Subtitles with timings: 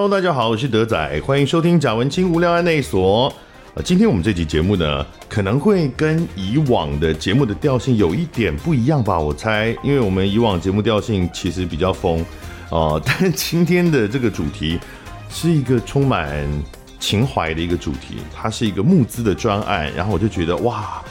[0.00, 3.34] Hello，大家好，我是德仔，欢迎收听贾文清无聊案内所。
[3.74, 12.20] 呃，今天我们这集节目呢，可能会跟以往的节目的调性有一点不一样吧，我猜，因为我们以往节目调性其实比较疯
[12.70, 14.78] 哦、呃， 但今天的这个主题
[15.28, 16.46] 是一个充满
[17.00, 21.02] 情怀的一个主题，它是一个募资的专案，然后我就觉得哇。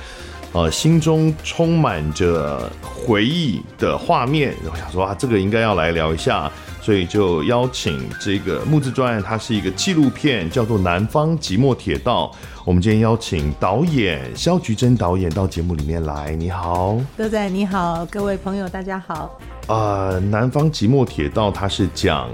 [0.53, 6.49] 呃，心中充满着回忆的画面，我想说啊，这个应该要来聊一下，
[6.87, 12.31] 所以就邀请这个募资专案，它是一个纪录片，叫做《南方即墨铁道》。
[12.63, 16.33] 我们今天邀请导演肖菊珍导演到节目里面来。
[16.37, 19.37] 你好，德仔，你好，各位朋友，大家好。
[19.67, 22.29] 呃，《南方即墨铁道》它是讲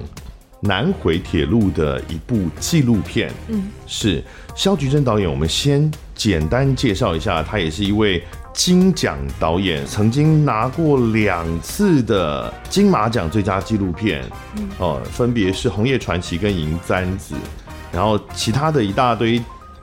[0.60, 5.28] 南回铁路的一部纪录片，嗯，是肖菊珍导演。
[5.28, 5.92] 我们先。
[6.16, 14.24] 简单介绍一下，他也是一位金奖导演，曾经拿过两次的金马奖最佳纪录片，
[14.78, 17.36] 哦，分别是《红叶传奇》跟《银簪子》，
[17.92, 19.42] 然后其他的一大堆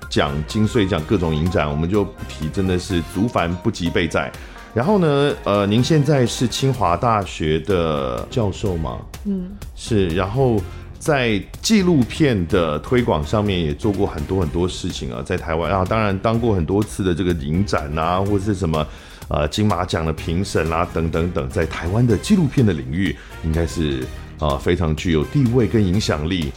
[0.09, 4.31] 奖，金穗奖各种影展我们就不提，真的是足凡不及备载。
[4.73, 8.99] 然后呢，呃，您现在是清华大学的教授吗？
[9.25, 10.61] 嗯，是，然后。
[11.01, 18.87] 在纪录片的推广上面也做过很多很多事情啊，在台湾啊，当然当过很多次的这个影展啊，或者是什么
[19.29, 24.07] 呃金马奖的评审啊，等等等，在台湾的纪录片的领域，应该是
[24.39, 26.53] 啊非常具有地位跟影响力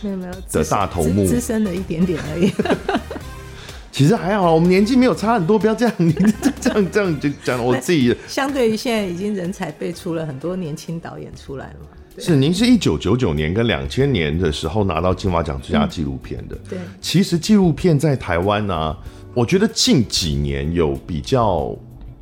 [0.52, 2.52] 的大头目，资深了一点点而已。
[3.94, 6.12] 其实还好，我们年纪没有差很多，不要这样，你
[6.60, 8.14] 这样这样就讲我自己。
[8.28, 11.88] 相对于现在已经人才辈出了很多年轻导演出来了嘛。
[12.18, 16.56] 是，您是一九九九年跟两千年的时候拿到金马奖最佳纪录片的。
[16.70, 18.98] 对，其实纪录片在台湾呢、啊，
[19.34, 21.76] 我觉得近几年有比较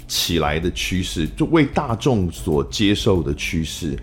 [0.07, 3.97] 起来的趋势，就为大众所接受的趋势。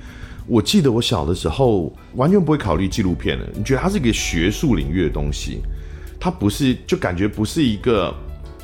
[0.47, 5.61] 我记得我小的时候完全不会考虑纪录片的，你觉得它是一个学术领域的东西，
[6.21, 8.15] 它不是，就感觉不是一个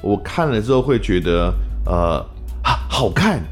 [0.03, 1.55] 我看了之后会觉得
[1.87, 2.23] 呃
[2.63, 3.43] 好看。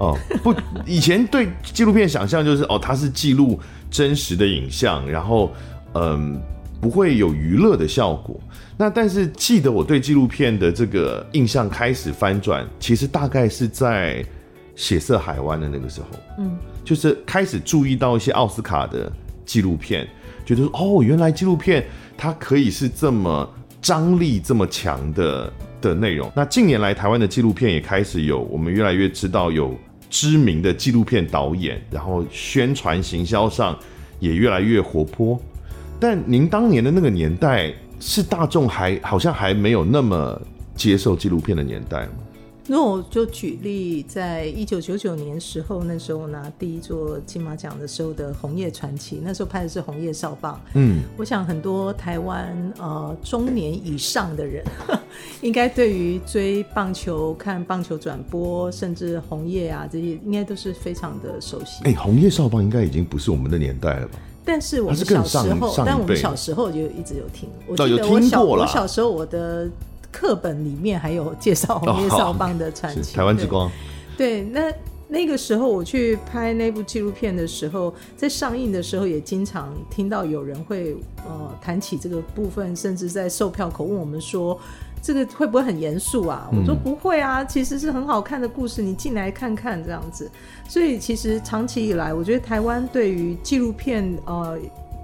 [0.00, 0.54] 哦， 不，
[0.86, 5.52] 以前对纪录片想象就是哦，它是记录真实的影像，然后
[5.92, 6.40] 嗯，
[6.80, 8.40] 不会有娱乐的效果。
[8.78, 14.24] 那但是记得我对纪录片的这个印象开始翻转，其实大概是在
[14.74, 16.06] 《血色海湾》的那个时候，
[16.38, 19.12] 嗯，就是开始注意到一些奥斯卡的
[19.44, 20.08] 纪录片，
[20.46, 21.84] 觉得哦，原来纪录片
[22.16, 23.46] 它可以是这么
[23.82, 26.32] 张力这么强的的内容。
[26.34, 29.76] 那近年来台湾的纪录片也开始有，我们越来越知道有。
[30.10, 33.78] 知名的纪录片导演，然后宣传行销上
[34.18, 35.40] 也越来越活泼。
[35.98, 40.40] 但您当年的那个年代，是大众还好像还没有那么
[40.74, 42.12] 接受纪录片的年代吗？
[42.70, 50.60] 那我就举例，在一九九九年时候，那时候拿第一座金马奖的时候的《红叶传奇》，那时候拍的是红叶少棒。
[50.74, 54.64] 嗯，我想很多台湾呃中年以上的人，
[55.42, 61.82] 应该对于追棒球、看棒球转播，甚至红叶啊这些，应该都是非常的熟悉。
[61.82, 64.20] 哎、欸，红叶少棒应该已经不是我们的年代了吧？
[64.44, 67.48] 但是我们小时候，但我们小时候就一直有听。
[67.66, 69.68] 我记得我小我小时候我的。
[70.10, 73.70] 课本里面还有介绍红叶少棒的传奇，台湾之光。
[74.16, 74.72] 对，那
[75.08, 84.58] 那个时候我去拍那部纪录片的时候，在上映的时候也经常听到有人会呃谈起这个部分，甚至在售票口问我们说，
[85.02, 86.48] 这个会不会很严肃啊？
[86.52, 90.30] 我说不会啊，其实是很好看的故事，你进来看看这样子。
[90.68, 94.58] 所以其实长期以来，我觉得台湾对于纪录片呃。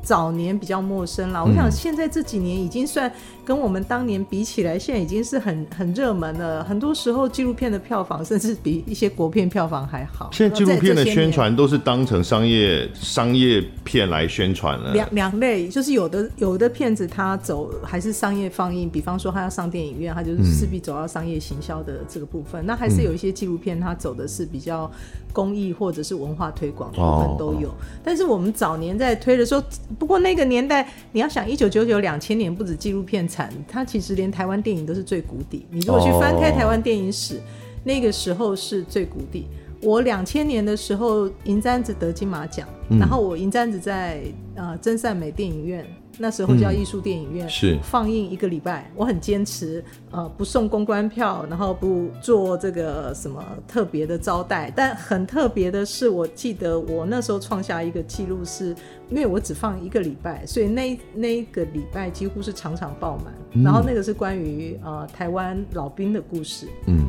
[0.07, 3.13] 早年比较陌生了，我想现在这几年已经算
[3.45, 6.63] 跟我们当年比起来，现在已经是很很热门了。
[6.63, 10.31] 很多时候纪录片的票房甚至比一些国片票房还好。
[10.33, 14.93] 现在纪录片的宣传都是当成商业商业片来宣传了。
[14.93, 22.63] 两两类，就是有的有的片子它走还是商业放映，比方说它要上电影院，它就是势必走到商业行销的这个部分。
[22.63, 24.89] 嗯、那还是有一些纪录片，它走的是比较
[25.37, 27.71] 公益或者是文化推广部分都有。
[28.03, 29.63] 但是我们早年在推的时候。
[29.99, 35.67] 不过那个年代，你要想一九九九两千年，不止纪录片产，它其实连台湾电影都是最谷底。
[35.71, 37.43] 你如果去翻开台湾电影史，oh.
[37.85, 39.47] 那个时候是最谷底。
[39.83, 44.23] 我两千年的时候，银簪子得金马奖，嗯、然后我银簪子在
[44.55, 45.87] 呃真善美电影院。
[46.19, 48.91] 那时候叫艺术电影院，是放映一个礼拜。
[48.95, 54.73] 我很坚持，呃，不送公关票，然后不做这个什么特别的招待。
[54.75, 58.75] 但很特别的是，我记得我那时候创下一个记录，是
[59.11, 63.63] 因为我只放一个礼拜，所以那那一个礼拜几乎是场场爆满。
[63.63, 66.67] 然后那个是关于呃台湾老兵的故事。
[66.87, 67.05] 嗯。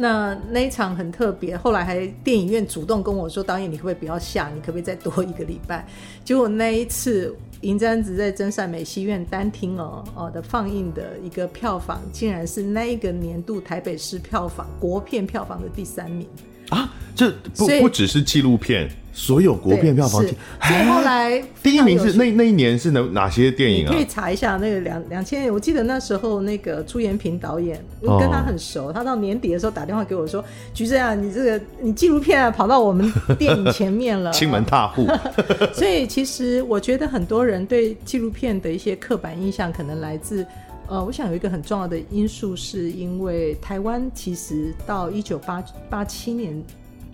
[0.00, 4.50] 那那一场很特别，后来还电影院主动跟我说：“导演，你可不可以不要下？
[4.54, 5.86] 你可不可以再多一个礼拜？”
[6.24, 7.28] 结果那一次，
[7.60, 16.26] 《银簪子》在真善美戏院单厅哦哦的放映的一个票房，竟然是那一个年度台北市票房国片票房的第三名
[16.70, 16.92] 啊！
[17.14, 18.90] 这不不只是纪录片。
[19.12, 23.90] 所有国片票房，所以后来第一名是那那一年是哪哪些电影啊？
[23.90, 35.06] 你可以查一下那个两两千年，我记得那时候那个朱延平导演，我跟他很熟，哦、他到年底的时候打电话给我说：“橘子啊，你这个你纪录片啊跑到我们电影前面了， 亲门踏户。
[35.74, 40.46] ”所以其实我觉得很多人对纪录片的一些刻板印象，可能来自
[40.90, 46.60] 呃，我想有一个很重要的因素，是因为台湾其实到一九八八七年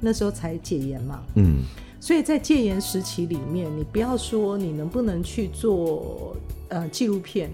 [0.01, 1.59] 那时候才解严嘛，嗯。
[2.01, 6.35] 所以在戒严时期里面，你不要说你能不能去做
[6.69, 7.51] 呃纪录片，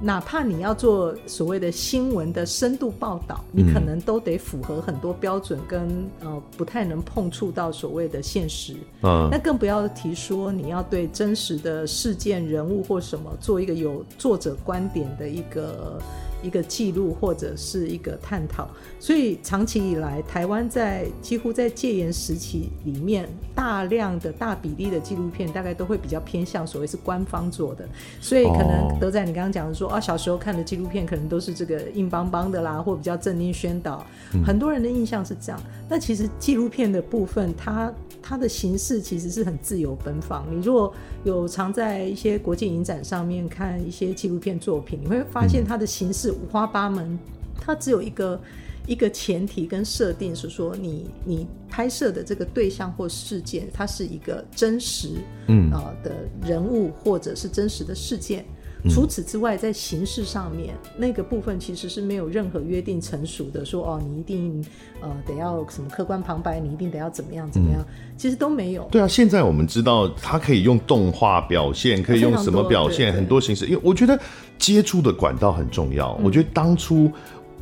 [0.00, 8.74] 哪怕你要做所谓的新闻的深度报道，你可能都得符合很多标准跟，跟呃不太能碰触到所谓的现实。
[9.02, 16.00] 嗯，那更不要提说你要对真实的事件人物或什么做一个有作者观点的一个。
[16.42, 18.68] 一个记录或者是一个探讨，
[19.00, 27.88] 所以长期以来，台湾在几乎在戒严时期里面，大量的大比例的纪录片，大概都会比较偏向所谓是官方做的，
[28.20, 34.06] 所以可能德仔你刚刚讲的说啊，小时候看的纪录片可能都是这个硬邦邦的啦，或比较正经宣导，
[34.44, 35.60] 很多人的印象是这样。
[35.88, 37.92] 那其实纪录片的部分，它
[38.22, 40.46] 它的形式其实是很自由奔放。
[40.50, 40.92] 你如果
[41.24, 47.18] 有常在一些国际影展上面看一些纪录片作品，你会发现它的形式五花八门。
[47.60, 48.40] 它只有一个
[48.86, 55.16] 一个前提跟设定是说你，你你拍摄的这个对象或事件，它是一个真实
[55.48, 58.44] 嗯啊的人物或者是真实的事件。
[58.88, 64.64] 除此之外，在形式上面，那个部分其实是没有任何约定成熟的，说哦，你一定
[65.00, 68.86] 呃得要什么客观旁白，你一定得要怎么样怎么样，嗯、其实都没有。
[68.90, 73.66] 对啊，现在我们知道它可以用动画表现，可以用什么表现，很多形式。
[73.66, 74.18] 因为我觉得
[74.58, 76.14] 接触的管道很重要。
[76.20, 77.10] 嗯、我觉得当初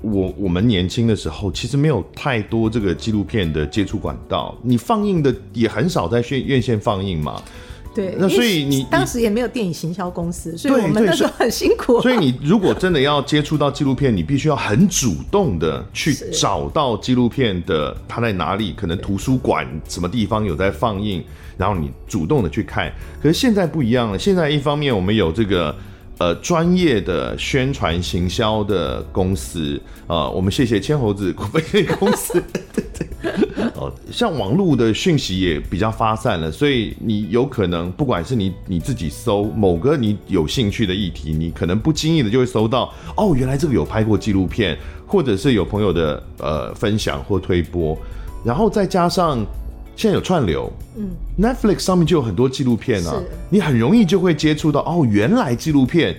[0.02, 7.42] 我我们年轻的时候，其实没有太多这个纪录片的接触管道，你放映的也很少在院院线放映嘛。
[7.96, 11.98] 对，那所以你当时也没有电影行销公司，所以我们那时候很辛苦。
[12.02, 21.24] 所以你如果真的要接触到纪录片，你必须要很主动的去找到纪录片的它在哪里，可能图书馆什么地方有在放映，
[21.56, 22.92] 然后你主动的去看。
[23.22, 25.74] 可是现在不一样了，现在一方面我们有这个。
[26.18, 31.62] 呃，专业的宣传行销的公司、呃，我们谢谢千猴子股份
[31.98, 32.42] 公司。
[33.76, 47.94] 哦，像网络的讯息也比较发散了，所以你有可能，不管是你你自己搜某个你有兴趣的议题，你可能不经意的就会搜到，哦，原来这个有拍过纪录片，或者是有朋友的呃分享或推播，
[48.42, 49.44] 然后再加上。
[49.96, 51.08] 现在有串流，嗯
[51.40, 56.14] ，Netflix 上面就有很多纪录片啊，你很容易就会接触到哦，原来纪录片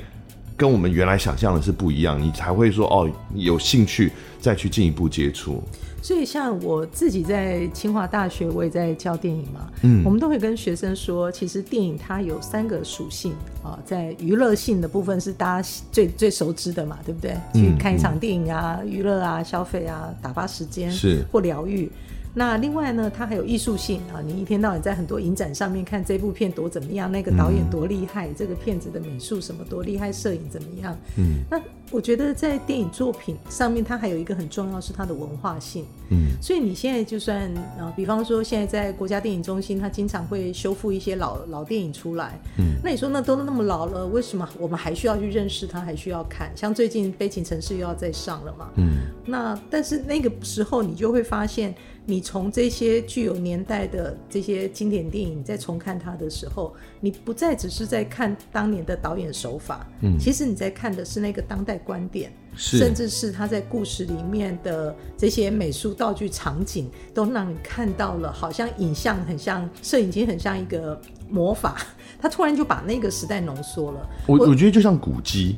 [0.58, 5.62] 跟我们原来想象的是不一样，你才会说哦，有兴趣再去进一步接触。
[6.02, 13.34] 所以像我自己在清华大学，我也在教电影嘛，嗯，我们都会跟学生说，其实电影它有三个属性
[13.64, 17.36] 啊，在娱乐性的部分是大家最最熟知的嘛，对不对？
[17.54, 21.24] 去看一场电影啊，娱乐啊，消费啊，打发时间是。
[21.32, 21.92] 或疗愈。
[22.38, 24.22] 那另外呢，它还有艺术性啊！
[24.24, 30.96] 你一天到晚在很多影展上面看这部片多怎么样，那个导演多厉害，嗯、这个片子的美术什么多厉害，摄影怎么样？
[31.18, 35.84] 嗯，那我觉得在电影作品上面，它还有一个很重要是它的文化性。
[36.12, 42.40] 嗯，所以你现在就算啊，比方说现在在国家电影中心，它经常会修复一些老老电影出来。
[42.60, 46.52] 嗯，那你说那都那么老了，为什么我们还需要去认识它，还需要看？
[46.56, 48.70] 像最近《悲情城市》又要再上了嘛？
[48.76, 51.74] 嗯，那但是那个时候你就会发现。
[52.10, 70.98] 你从这些具有年代的这些经典电影再重看它的时候，你不再只是在看当年的导演手法，嗯，其实你在看的是那个当代观点，是，甚至是他在故事里面的这些美术道具场景，都让你看到了，好像影像很像摄影机，很像一个
[71.30, 71.76] 魔法，
[72.22, 74.10] 他突然就把那个时代浓缩了。
[74.26, 75.58] 我我觉得就像古迹，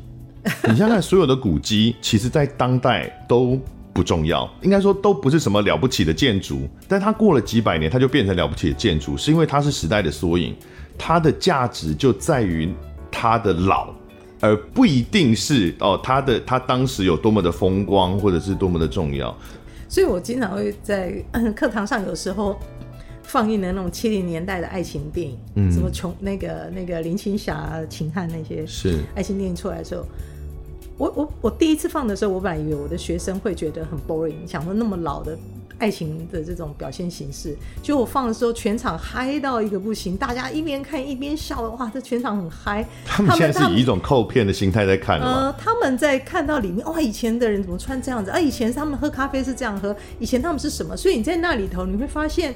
[0.67, 3.59] 你现在所有的古迹，其实在当代都。
[3.91, 10.55] 不重要，应该说都不是什么了不起的建筑，但它过了几百年，它就变成了不起的建筑，是因为它是时代的缩影，
[10.97, 12.71] 它的价值就在于
[13.11, 13.93] 它的老，
[14.39, 19.35] 而不一定是哦它的它当时有多么的风光或者是多么的重要。
[19.89, 21.11] 所以我经常会在
[21.55, 22.57] 课堂上有时候
[23.23, 30.05] 放映的那种七零年代的爱情电影，嗯，什么琼那个那个林青霞、秦汉那些是爱情电影出来的时候。
[30.99, 35.35] 我我我第一次放的时候，我本来以为我的学生会觉得很 boring，想说那么老的
[35.77, 42.85] 爱情的这种表现形式，就我放的时候，全场嗨到一个不行，大家一边看一边笑的，哇，这全场很嗨。
[43.05, 48.29] 他们现在是以一种扣片的心态在看呃，他们在看到里面，哇，以前的人怎么穿这样子？
[48.31, 50.97] 啊，以前他们喝咖啡是这样喝，以前他们是什么？
[50.97, 52.53] 所以你在那里头，你会发现。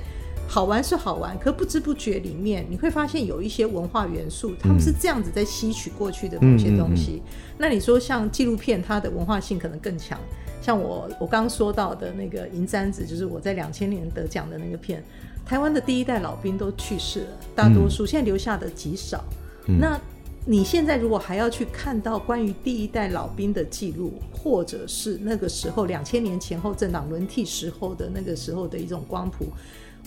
[0.48, 7.14] 好玩是好玩，可不知不觉里面你会发现有一些文化元素，他们是这样子在吸取过去的某些东西。
[7.14, 10.20] 嗯嗯嗯嗯、那你说像纪录片，它的文化性可能更强。
[10.62, 15.04] 像我我刚说到的那个银簪子，就是我在两千年得奖的那个片，
[15.46, 19.24] 台湾的第一代老兵都去世了，大多数现在留下的极少。
[19.66, 20.00] 嗯、那
[20.46, 29.48] 你现在如果还要去看到关于第一代老兵的记录，或者是那个时候两千年前后政党轮替时候的那个时候的一种光谱。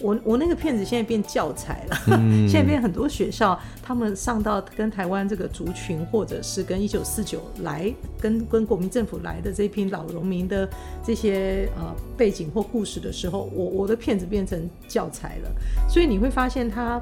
[0.00, 10.68] 我我那个片子现在变教材了， 嗯、现在变很多学校，他们上到跟台湾这个族群，或者是跟一九四九来跟跟国民政府来的这批老农民的
[11.02, 15.50] 这些呃背景或故事的时候，我我的片子变成教材了，
[15.88, 17.00] 所以你会发现它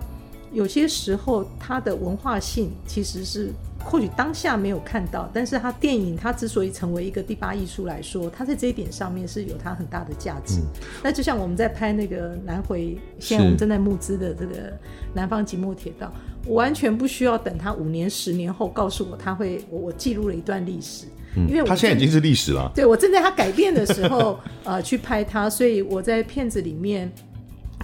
[0.53, 3.53] 有些时候它的文化性其实是。
[3.85, 10.61] 或许当下没有看到，但是他电影他之所以成为一个第八艺术来说，他在这一点上面是有他很大的价值。
[10.61, 10.67] 嗯、
[11.03, 14.73] 那就像我们在拍那个南回，现在我们正在募资的这个
[15.13, 16.13] 南方寂寞铁道，
[16.47, 22.73] 我完全不需要等他五年、十年后告诉我他会我我记录了一段历史，嗯、因为我他现在已经是历史了。
[22.75, 27.13] 对，我正在他改变的时候 呃去拍他，所以我在片子里面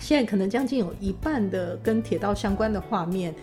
[0.00, 3.34] 现在可能将近有一半的跟铁道相关的画面。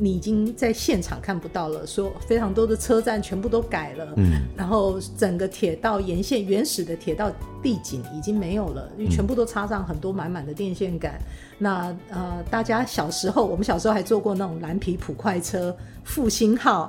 [0.00, 11.14] 你已经在现场看不到了，说非常多的车站全部都改了，嗯，然后整个铁道沿线原始的铁道地景已经没有了，因为全部都插上很多满满的电线杆。
[11.14, 11.24] 嗯、
[11.58, 16.82] 那呃，大家小时候，我们小时候还坐过那种蓝皮普快车、复兴号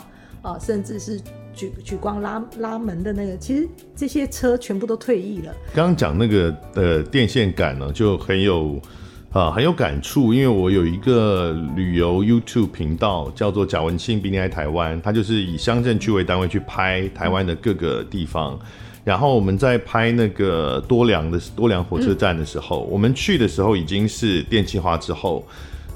[0.43, 1.19] 啊、呃，甚至是
[1.53, 5.53] 举举光拉拉门的那个，其实这些车全部都退役了。
[5.73, 8.79] 刚刚讲那个呃电线杆呢，就很有。
[9.31, 18.59] 啊，很有感触，因为我有一个旅游 YouTube 频道，叫做贾文庆比你爱台湾，他就是以乡镇区为单位去拍台湾的各个地方。
[19.03, 25.45] 然后我们在拍那个多良的多良火车站的时候，我们去的时候已经是电气化之后。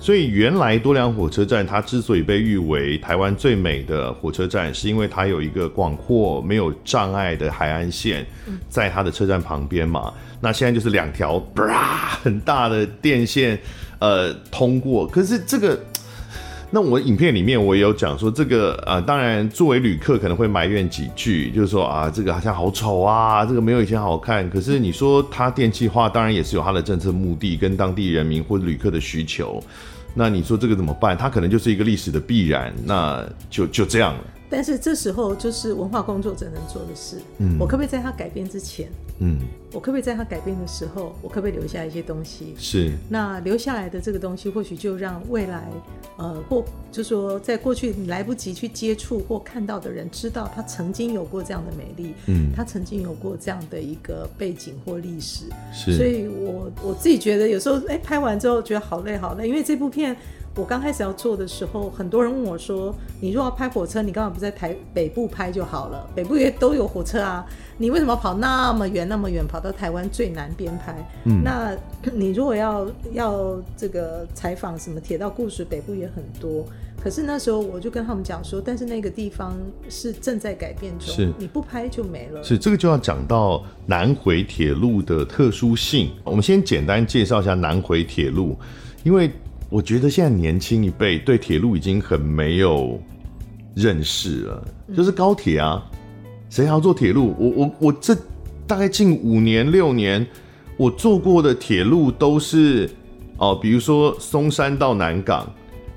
[0.04, 8.26] 所以原来多良火车站它之所以被誉为台湾最美的火车站，是因为它有一个广阔没有障碍的海岸线，
[8.68, 10.14] 在它的车站旁边嘛。
[10.42, 11.42] 那现在就是两条
[12.22, 13.58] 很大的电线
[14.00, 15.80] 呃通过，可是这个，
[16.70, 24.50] 那我影片里面我也有讲说这个啊、呃，当然作为旅客可能会埋怨几句，就是说啊这个好像好丑啊，这个没有以前好看。
[24.50, 29.64] 可是你说它电气化，当然也是有它的政策目的跟当地人民或旅客的需求。
[30.14, 31.18] 那你说这个怎么办？
[31.18, 34.24] 它可能就是一个历史的必然，那就就这样了。
[34.54, 37.18] 但是这时候就是文化工作者能做的事。
[37.40, 39.40] 嗯，我可不可以在他改变之前，嗯，
[39.72, 42.54] 我可不可以在他改变的时候，我可不可以留下一些东西？
[42.56, 42.92] 是。
[43.10, 45.68] 那留下来的这个东西，或许就让未来，
[46.18, 55.46] 呃，或就说在过去你来不及去接触或看到的人，知道他曾经有过这样的美丽，嗯，他曾经有过这样的一个背景或历史。
[55.74, 55.98] 是。
[55.98, 60.16] 所以我我自己觉得有时候，哎，拍完之后觉得好累好累，因为这部片。
[60.56, 66.08] 我刚开始要做的时候，很多人问我说：“你如果要拍火车，你干嘛不在台北部拍就好了？
[66.14, 67.44] 北部也都有火车啊，
[67.80, 70.96] 你为什么跑那么远那么远，跑到台湾最南边拍？
[71.26, 71.76] 嗯，那
[72.14, 76.64] 你如果要要这个采访什么铁道故事，北部也很多。
[77.04, 79.58] 可是那时候我就跟他们讲说，但是那个地方
[79.90, 82.44] 是正在改变中，是你不拍就没了。
[82.44, 86.12] 是这个就要讲到南回铁路的特殊性。
[86.24, 88.56] 我们先简单介绍一下南回铁路，
[89.04, 89.32] 因为。
[89.74, 93.02] 我觉得现在年轻一辈对铁路已经很没有
[93.76, 95.84] 认识了，就是高铁啊，
[96.48, 97.34] 谁还要坐铁路？
[97.40, 98.16] 我我我这
[98.68, 100.24] 大概近五年六年，
[100.78, 102.88] 我坐过的铁路都是
[103.38, 105.52] 哦，比如说松山到南港，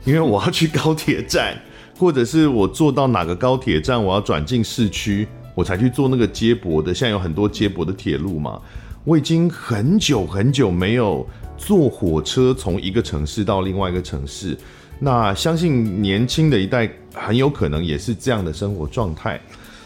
[0.06, 1.54] 因为我要去高铁站，
[1.99, 6.95] 或者是我坐到哪个高铁站，我要转进市区，我才去坐那个接驳的。
[6.95, 8.59] 现在有很多接驳的铁路嘛，
[9.04, 11.28] 我已经很久很久没有。
[11.56, 14.56] 坐火车从一个城市到另外一个城市，
[14.98, 19.40] 那相信年轻的一代很有可能也是这样的生活状态。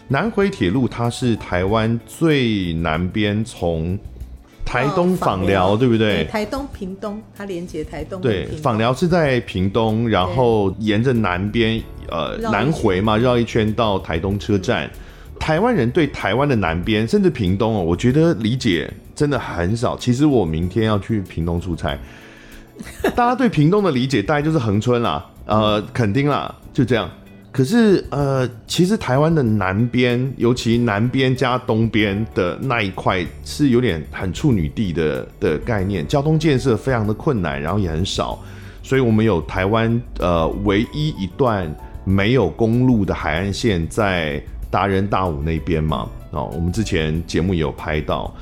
[0.09, 3.99] 南回铁路它是台湾最南边，从
[4.65, 6.25] 台东访寮，对不对？
[6.25, 8.21] 台东屏东，它连接台东。
[8.21, 14.91] 对，访寮是在屏东，然后沿着南边，呃，南回嘛，绕一圈到台东车站。
[15.41, 19.97] 台湾人对台湾的南边，甚至屏东哦，我觉得理解真的很少。
[19.97, 21.99] 其实我明天要去屏东出差，
[23.17, 27.11] 大家对屏东的理解大概就是恒春啦，呃，垦丁啦，就这样。
[27.53, 38.39] 可是呃，其实台湾的南边，尤其南边加东边的那一块，是有点很处女地的的概念，交通建设非常的困难，然后也很少，
[38.85, 41.69] 所以我们有台湾呃唯一一段
[42.05, 48.33] 没有公路的海岸线在达人大武那边嘛，哦，我们之前节目也有拍到。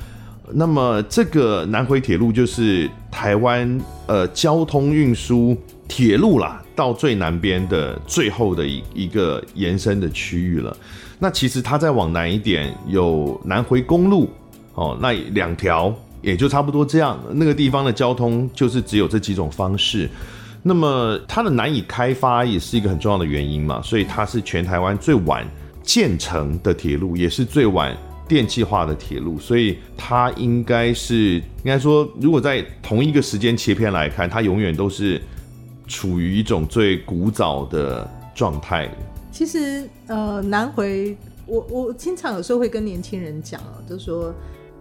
[0.51, 5.55] 那么这个南回铁路就是台湾呃交通运输
[5.87, 10.75] 铁路啦，到最南边的最后的一一个延伸的区域了。
[11.19, 14.29] 那其实它再往南一点有南回公路
[14.73, 17.19] 哦，那两条也就差不多这样。
[17.31, 20.09] 那个地方的交通就是只有这几种方式。
[20.63, 25.45] 那么它的难以开发也是一个很重要的原因嘛，所以它是全台湾最晚
[25.89, 27.97] 建成的铁路，也是最晚。
[28.27, 35.19] 电气化的铁路，所以它应该是应该说，如果在同一个时间切片来看，它永远都是
[35.87, 38.87] 处于一种最古早的状态。
[39.31, 41.17] 其实，呃，南回，
[41.47, 44.31] 我我经常有时候会跟年轻人讲啊，就说，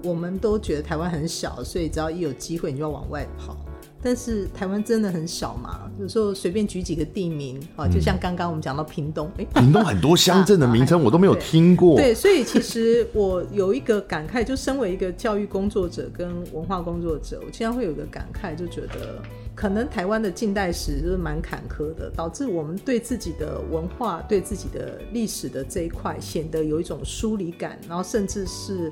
[0.04, 3.56] 我们都觉得台湾很小，所以只要一有机会，你就要往外跑。
[4.02, 5.90] 但是台湾真的很小嘛？
[6.00, 11.96] 有时候随便举几个地名啊，就像刚刚我们讲到屏东，哎、嗯，屏东很多乡镇的名称 我都没有听过。
[11.96, 19.22] 对，所以其实我有一个感慨，就身为一个教育工作者跟文化工作者，我经常会有一个感慨，就觉得。
[19.58, 28.88] 可能台湾的近代史就是蛮坎坷的，导致我们对自己的文化、对自己的历史的这一块显得有一种疏离感，然后甚至是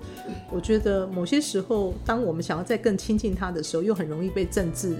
[0.51, 4.97] 我觉得某些时候，当我们想要再更亲近它的时候，又很容易被政治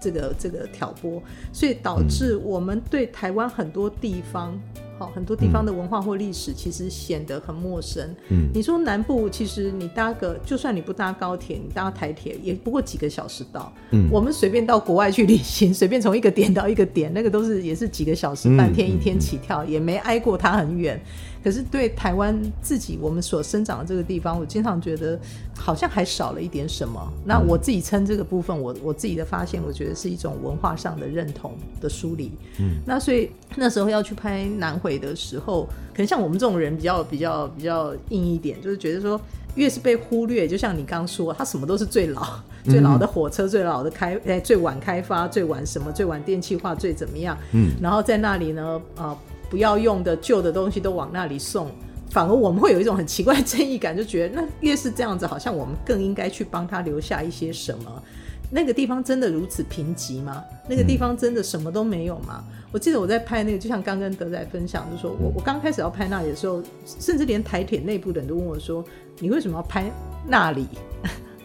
[0.00, 4.60] 这个这个挑拨，所以导致我们对台湾很多地方。
[4.98, 8.14] 好，很多地方的文化或历史其实显得很陌生。
[8.28, 13.72] 嗯，你说南部，其实你搭个，就算你不搭高铁，你搭台铁也不过几个小时到。
[13.90, 21.00] 嗯，我们随便到国外去旅行，随便从一个点到一个点，那个都是也是几个小时，半天一天起跳，也没挨过它很远。
[21.44, 25.20] 可是对台湾自己，我们所生长的这个地方，我经常觉得
[25.54, 26.98] 好像还少了一点什么。
[27.26, 32.32] 那我自己称这个部分，我我自己的发现，我觉得是一种文化上的认同的梳理。
[32.58, 39.20] 嗯，那所以那时候要去拍南回的时候，可能像我们这种人比较比较比较硬一点，就是觉得说
[39.54, 42.26] 越是被忽略，就像你刚说，它什么都是最老、
[42.64, 47.36] 最老的火车、最老的开、哎，最晚开发、最晚什么、最晚电气化、最怎么样。
[47.52, 49.18] 嗯，然后在那里呢，啊、呃。
[49.54, 51.68] 不要用的旧的东西都往那里送，
[52.10, 58.02] 反而我们会有一种很奇怪的正义感，就觉得那越是这样子，好像我们更应该去帮他留下一些什么。
[58.50, 60.42] 那个地方真的如此贫瘠吗？
[60.68, 62.42] 那个地方真的什么都没有吗？
[62.72, 68.84] 我记得我在拍那个，就像刚跟德仔分享，就说我我刚开始要拍那里的时候，甚至连台铁内部的人都问我说
[69.20, 69.88] ：“你为什么要拍
[70.26, 70.66] 那里？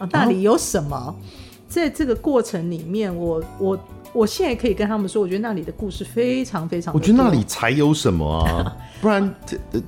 [0.00, 1.14] 啊， 那里有什么？”、
[1.70, 3.78] 在这个过程里面，我我。
[4.12, 6.92] 我现在可以跟他们说，我觉得那里的故事非常非常。
[6.92, 9.34] 我觉得那里才有什么啊， 不然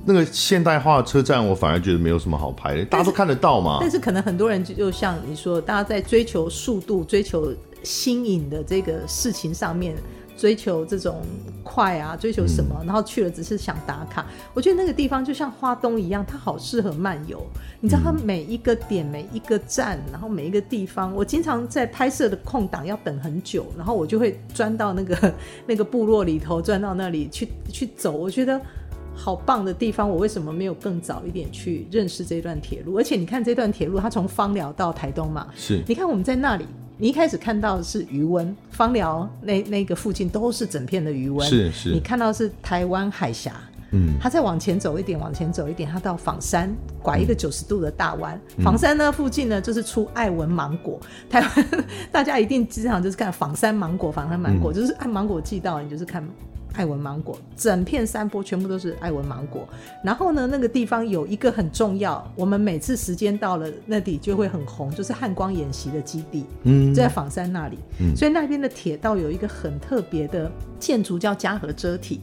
[0.05, 3.77] 那个现代化的车站，我反而觉得没有什么好拍的，大家都看得到嘛。
[3.81, 9.95] 但是可能很多人就就像你说，大家在追求速度、追求新颖的这个事情上面。
[10.35, 11.21] 追求这种
[11.63, 12.75] 快啊，追求什么？
[12.85, 14.21] 然后去了只是想打卡。
[14.21, 17.41] 嗯、我觉得那个地方就像花东一样，它好适合漫游。
[17.79, 25.33] 你知道，它每一个点、每一个站，然后每一个地方，我经常在拍摄的空档要等很久，然后我就会钻到那个
[25.67, 28.11] 那个部落里头，钻到那里去去走。
[28.11, 28.59] 我觉得
[29.15, 32.97] 好棒的地方，我为什么没有更早一点去认识这段铁路？
[32.97, 36.65] 而且你看这段铁路，它从芳寮到台东嘛，是你看我们在那里。
[37.03, 41.45] 你一开始看到的是余温，芳寮那那个附近都是整片的余温。
[41.45, 41.89] 是是。
[41.89, 43.51] 你看到的是台湾海峡，
[43.91, 48.39] 嗯，它再往前走一点，往前走一点，它到仿山，拐一个九十度的大弯。
[48.55, 50.97] 嗯、枋山呢附近呢，就是出爱文芒果。
[51.29, 51.49] 台湾
[52.09, 56.25] 大家一定经常就是看仿山芒果，仿山芒果，嗯、就是按芒果季到，你就是看。
[56.73, 59.67] 爱文芒果，整片山坡全部都是爱文芒果。
[60.03, 67.77] 然后呢，那个地方有一个很重要，我们每次时间到了那里就会很红，就是汉光演习的基地，嗯，在房山那里。
[67.99, 72.19] 嗯，所以那边的铁道有一个很特别的建筑，叫嘉禾遮体。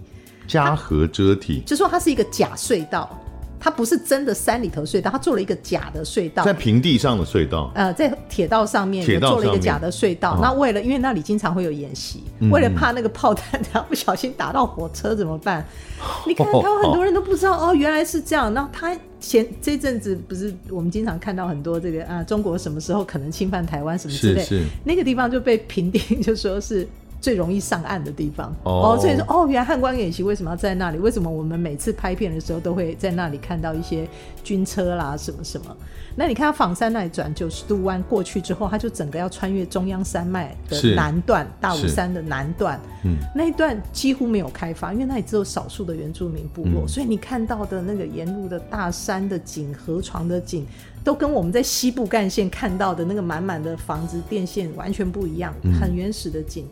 [0.46, 3.16] 嘉禾遮体，就说它是一个假隧道。
[3.60, 7.70] 它不是真的山里头隧道，它做了一个假的隧道，在平地上的隧道。
[7.74, 10.38] 呃，在铁道上面也做了一个假的隧道。
[10.40, 15.60] 那为了，因为那里经常会有演习，嗯、为了怕那个炮弹 它不小心打到火车怎么办？
[16.00, 18.52] 嗯、 你看，台湾很多人都不知道哦，哦，原来是这样。
[18.54, 26.88] 然后他前这阵子不是我们经常看到很多这个啊，中国什么时候可能侵犯台湾什么之类，是是那个地方就被评定 就说是。
[27.20, 28.54] 最容易上岸的地方。
[28.64, 30.98] 哦，哦，所以说哦，原来汉光演习为什么要在那里？
[30.98, 34.08] 为什么我们每次拍片的时候都会在那里看到一些
[34.42, 35.76] 军车啦，什么什么？
[36.16, 50.66] 那你看他仿山那里转九十度弯过去之后，他就整个要穿越中央山脉的南段，大武山的南段，嗯，那一段几乎没有开发，因为那里只有少数的原住民部落，嗯，所以你看到的那个沿路的大山的景、河床的景，
[51.04, 56.66] 都跟我们在西部干线看到的那个满满的房子、电线完全不一样，很原始的景。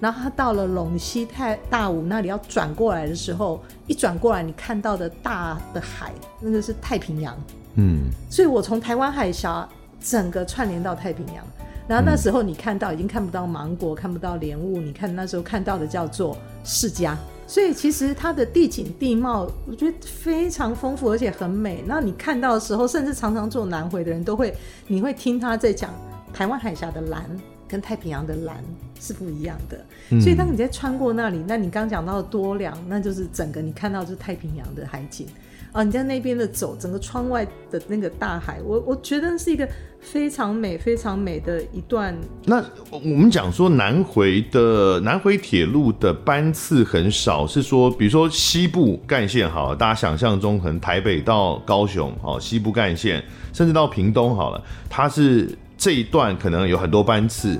[0.00, 6.10] 然后他到了陇西太大武那里要转过来的时候，一转过来，你看到的大的海，
[6.40, 7.36] 那个是太平洋。
[7.74, 9.68] 嗯，所以我从台湾海峡
[10.00, 11.44] 整个串联到太平洋，
[11.86, 17.14] 然后那时候你看到已经看不到芒果，看不到莲雾，你看那时候看到的叫做释迦。
[17.46, 21.82] 所以其实它的地景地貌，我觉得非常丰富，而且很美。
[21.84, 24.54] 那你看到的时候，甚至常常做南回的人都会，
[24.86, 25.90] 你会听他在讲
[26.32, 27.24] 台湾海峡的蓝
[27.70, 28.56] 跟太平洋的蓝
[28.98, 29.78] 是不一样的。
[30.10, 35.26] 嗯、所以当你在穿过那里，那你刚讲到的多良，那就是整个你看到就是太平洋的海景。
[35.72, 39.68] 啊，你在那边的走，整个窗外的那个大海，我我觉得是一个
[40.00, 42.12] 非常美、非常美的一段。
[42.44, 57.58] 那我们讲说南回的南回铁路的班次很少，是说，比如说西部干线好了，大家想象中可能台北到高雄，哦，西部干线，甚至到屏东好了，它是这一段可能有很多班次，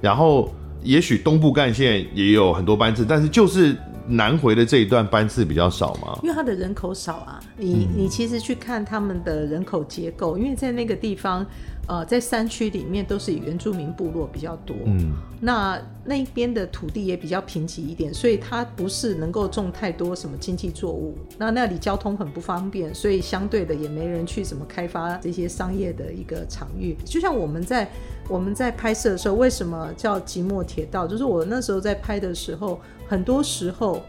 [0.00, 3.76] 然后也许东部干线也有很多班次，但是就是。
[4.08, 6.18] 南回的这一段班次比较少嘛？
[6.24, 11.46] 因为它的人口少啊，你你其实去看他们的人口结构，因为在那个地方。
[11.88, 21.18] 呃，在山区里面都是以原住民部落比较多，嗯，那那边的土地也比较贫瘠一点，所以它不是能够种太多什么经济作物。
[21.36, 26.96] 那那里交通很不方便，所以相对的也没人去什么开发这些商业的一个场域。
[27.04, 27.90] 就像我们在
[28.28, 31.06] 我们在拍摄的时候，为什么叫即墨铁道？
[31.06, 34.00] 就是我那时候在拍的时候，很多时候。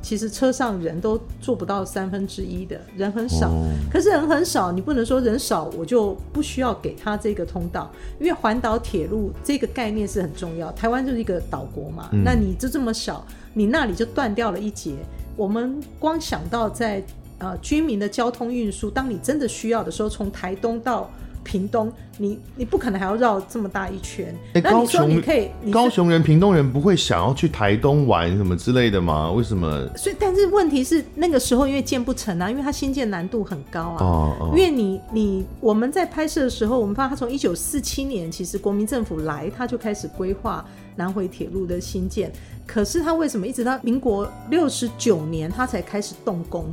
[0.00, 10.70] 其实车上人都做不到三分之一的人很少，哦，可是人很少，你不能说人少我就不需要给他这个通道，因为环岛铁路这个概念是很重要。
[10.72, 14.94] 台湾就是一个岛国嘛，嗯，那你就这么小，你那里就断掉了一节。
[15.36, 17.02] 我们光想到在
[17.38, 21.10] 呃居民的交通运输，当你真的需要的时候，从台东到。
[21.48, 24.36] 屏东，你你不可能还要绕这么大一圈。
[24.52, 29.32] 欸、那你说你可以，高雄人、屏东人不会想要去台东玩什么之类的吗？
[29.32, 29.88] 为什么？
[29.96, 33.96] 所以，但是问题是那个时候因为建不成啊，因为它新建难度很高啊。
[34.00, 34.52] 哦哦。
[34.54, 40.62] 因为你你我们在拍摄的时候，我们发现他从一九四七年，其实国民政府来，他就开始规划
[40.96, 42.30] 南回铁路的新建。
[42.66, 46.66] 可是他为什么一直到民国六十九年，他才开始动工？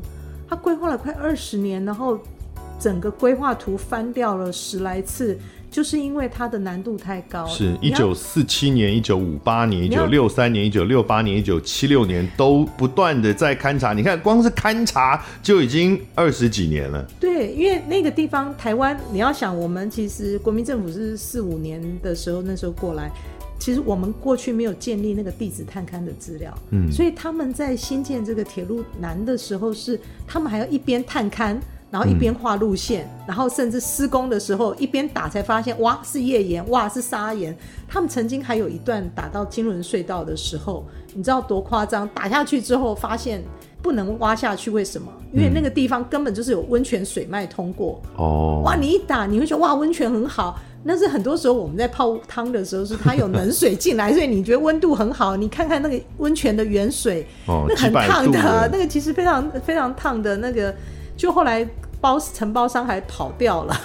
[0.50, 2.20] 他规划了快二十年，然后。
[2.80, 5.38] 整个规划图翻掉了十来次，
[5.72, 7.46] 就是因为它的难度太高。
[7.48, 13.94] 是一九四七年、一九五八年、一九六三年、一九六八年、一九七六年都不断的在勘察。
[13.94, 17.06] 你看，光是勘察就已经二十几年了。
[17.20, 23.10] 对，因为那个地方台湾，你要想，我们其实国民政府是四五年的时候那时候过来，
[23.58, 31.58] 其实我们过去没有建立那个地质探勘的资料，嗯，所以他们在新建这个铁路南的时候是，是他们还要一边探勘。
[31.96, 37.56] 然后一边画路线，嗯，然后甚至施工的时候一边打，才发现哇是页岩，哇是砂岩。
[37.88, 42.06] 他们曾经还有一段打到金轮隧道的时候，你知道多夸张？
[42.10, 43.42] 打下去之后发现
[43.82, 45.10] 不能挖下去，为什么？
[45.32, 48.02] 因为那个地方根本就是有温泉水脉通过。
[48.18, 55.38] 哦，哇，你一打你会觉得哇温泉很好，但是很多时候我们在泡汤的时候是它有冷水进来， 所以你觉得温度很好。
[55.38, 60.76] 你看看那个温泉的原水，哦，那很烫的，那个其实非常非常烫的那个，
[61.16, 61.66] 就后来。
[62.02, 63.76] 包承包商还跑掉了，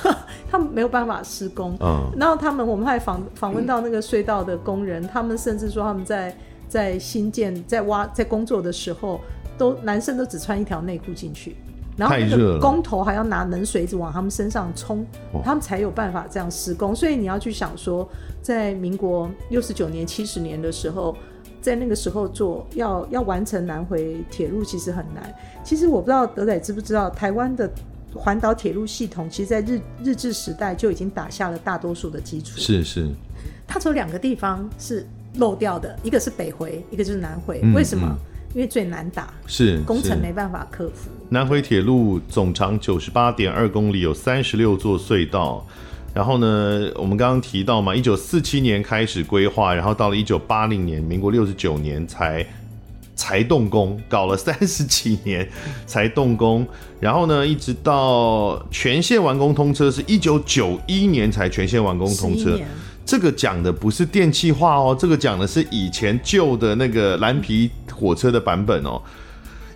[0.51, 1.75] 他们没有办法施工。
[1.81, 6.37] 嗯，然后他们我们还访访问到那个隧道的工人，嗯，他们甚至说他们在
[6.69, 9.21] 在新建在挖在工作的时候，
[9.57, 11.57] 都男生都只穿一条内裤进去，
[11.97, 15.07] 然后那个工头还要拿冷水一直往他们身上冲，
[15.43, 16.95] 他们才有办法这样施工。
[16.95, 18.07] 所以你要去想说，
[18.43, 21.17] 在民国六十九年七十年的时候，
[21.63, 25.33] 在那个时候做要要完成南回铁路其实很难。
[25.65, 27.71] 其实我不知道德仔知不知道台湾的。
[28.15, 32.59] 环岛铁路系统其实，在日日治时代就已经打下了大多数的基础。
[32.59, 33.09] 是是，
[33.67, 37.61] 它只有两个地方是漏掉的，一个是北回，一个就是南回。
[37.63, 38.19] 嗯、为什么、嗯？
[38.55, 41.09] 因为最难打，是工程没办法克服。
[41.29, 45.65] 南回铁路总长九十八点二公里，有三十六座隧道。
[46.13, 52.45] 然后呢，我们刚刚提到嘛，一九四七年开始规划，然后到了一九八零年，民国六十九年才。
[53.21, 55.47] 才动工，搞了 三十几年
[55.85, 56.67] 才动工，
[56.99, 62.59] 然后呢，一直到全线完工通车是一九九一年才全线完工通车，
[63.05, 69.03] 这个讲的不是电气化哦，这个讲的是以前旧的那个蓝皮火车的版本哦。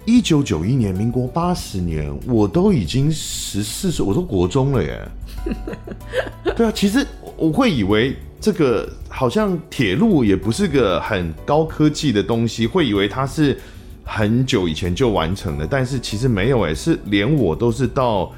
[0.06, 5.00] 一九九一年，民国八十年，我都已经十四岁，我都国中了耶。
[6.56, 13.58] 对啊，其实我会以为这个好像铁路也不是个很高科技的东西，会以为它是
[14.04, 18.30] 很久以前就完成的，但是其实没有哎，是连我都是到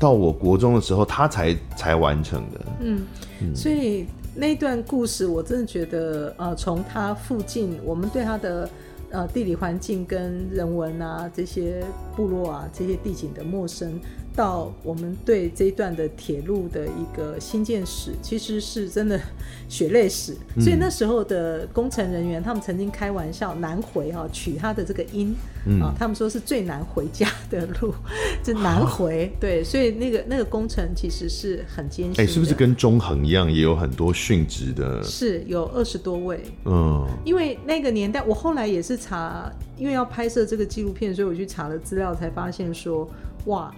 [0.00, 2.60] 到我国中的时候，它才才完成的。
[2.80, 3.02] 嗯，
[3.40, 8.68] 嗯，所以那段故事，我真的觉得，呃，从它附近，我们对它的。
[9.14, 11.84] 呃，地理环境跟人文啊，这些
[12.16, 14.00] 部落啊，这些地景的陌生。
[14.34, 19.20] 到我们对这一段的铁路的一个新建史，其实是真的
[19.68, 20.34] 血泪史。
[20.58, 25.34] 所以那时候的工程人员，他们曾经开玩笑南回哈、啊，取他的这个音
[25.80, 27.94] 啊，他们说是最难回家的路，
[28.42, 29.30] 就南回。
[29.38, 32.24] 对，所以那个那个工程其实是很艰辛。
[32.24, 35.02] 哎，是不是跟中横一样，也有很多殉职的？
[35.02, 36.42] 是有二十多位。
[36.64, 43.08] 嗯，因为那个年代，我后来也是查，因为要拍摄这个纪录片，所以我去查了资料，才发现说，
[43.44, 43.70] 哇。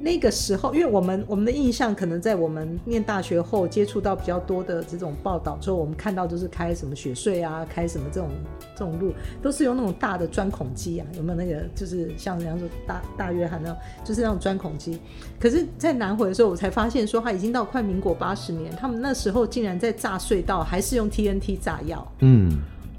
[0.00, 8.30] 那个时候，因为我们我们的印象可能在我们念大学后接触到比较多的这种报道之后，我们看到就是开什么雪隧啊，开什么这种
[8.74, 14.98] 这种路，都是用那种大的钻孔机啊，有没有那个就是像人家说大大约翰那种，就是那种钻孔机。
[15.40, 22.06] 可是，在南回的时候，我才发现说，他已经到快民国八十年，他们那时候竟然在炸隧道，还是用 TNT 炸药。
[22.20, 22.50] 嗯。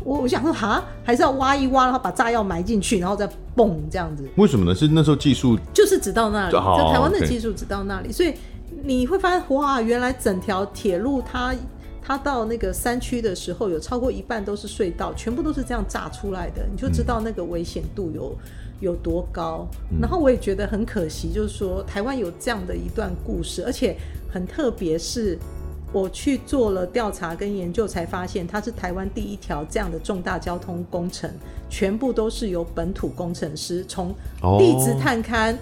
[0.07, 4.23] 我我想说，哈，还是要挖一挖，然后把炸药埋进去，然后再蹦这样子。
[4.37, 4.73] 为什么呢？
[4.73, 8.33] 是那时候技术就是只到那里，在台湾的技术只到那里，所以
[8.85, 11.53] 你会发现，哇，原来整条铁路它
[12.01, 18.33] 它到那个山区的时候，有超过一半都是隧道，全部都是这样炸出来的，你就知道那个危险度有
[18.79, 19.67] 有多高。
[20.01, 23.97] 然后我也觉得很可惜，就是说台湾有这样的一段故事，而且
[24.31, 25.37] 很特别是。
[25.93, 31.31] 我去做了调查跟研究，才发现它是台湾第一条这样的重大交通工程，
[31.69, 34.13] 全部都是由本土工程师从
[34.59, 35.55] 地质探勘、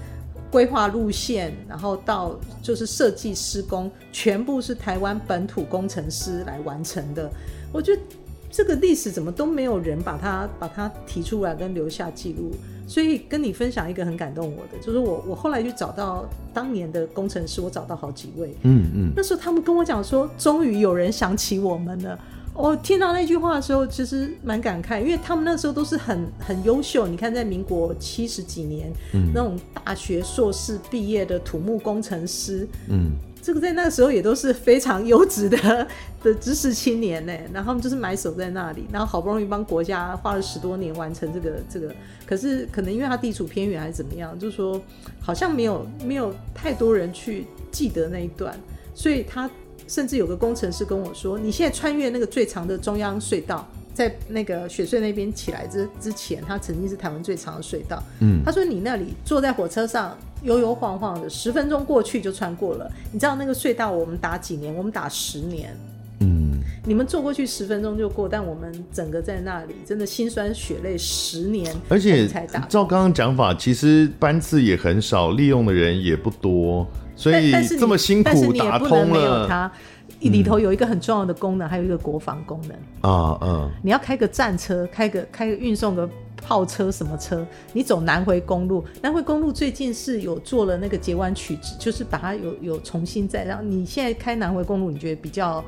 [0.51, 7.29] 规划路线，然后到就是设计施工，全部是台湾本土工程师来完成的。
[7.71, 8.01] 我觉得
[8.49, 12.51] 这个历史怎么都没有人把它把它提出来跟留下记录。
[12.87, 22.19] 所以跟你分享一个很感动我的，就是我我后来去找到当年的工程师，我找到好几位，嗯嗯，那时候他们跟我讲说，终于有人想起我们了。
[22.53, 27.05] 我听到那句话的时候，其实蛮感慨，因为他们那时候都是很很优秀。
[27.05, 33.11] 你看，在民国七十几年，嗯，那种大学硕士毕业的土木工程师，嗯。
[33.45, 35.87] 这个在那个时候也都是非常优质的
[36.23, 41.93] 的知识青年呢，然后他们就是埋首在那里，然后好不容易帮国家花了十多年完成这个这个，
[42.25, 44.81] 可是可能因为他地处偏远还是怎么样，就是说
[45.21, 48.59] 好像没有没有太多人去记得那一段，
[48.95, 49.47] 所以他
[49.87, 58.03] 甚至有个工程师跟我说：“你现在穿越那个最长的中央隧道。”在那个雪穗那边起来之之前，它曾经是台湾最长的隧道。
[58.19, 62.91] 嗯，他说你那里坐在火车上悠悠晃晃的，十分钟过去就穿过了。
[63.13, 64.75] 你知道那个隧道我们打几年？
[64.75, 65.73] 我们打十年。
[66.19, 72.27] 嗯，你们坐过去十分钟就过，但我们整个在那里真的心酸血泪十年，而且
[72.67, 79.71] 照刚刚讲法，其实班次也很少，利用的人也不多，所以这么辛苦打通了。
[80.21, 86.09] 里头有一个很重要的功能，嗯、还有一个国防功能啊，嗯，你要开个战车，开个开个运送个
[86.41, 95.63] 炮车什么车，你走南回公路，南回公路最近是有做了那个截弯取直，就是把它有有重新再让你现在开南回公路，你觉得比较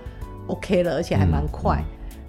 [0.47, 1.83] OK 了，而且还蛮快。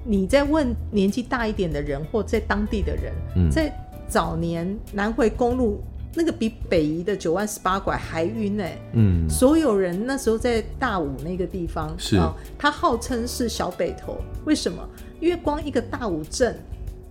[0.05, 3.73] 你在问年纪大一点的人或在当地的人，嗯、在
[4.07, 5.81] 早年南回公路。
[6.15, 14.83] 那个比北宜的九弯十八拐还晕哎、欸，嗯，所有人那时候在大武那个地方是，哦，它号称是小北投，为什么？
[15.21, 16.59] 因为光一个大武镇，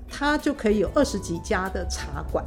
[0.09, 2.43] 它就可以有二十几家的茶馆，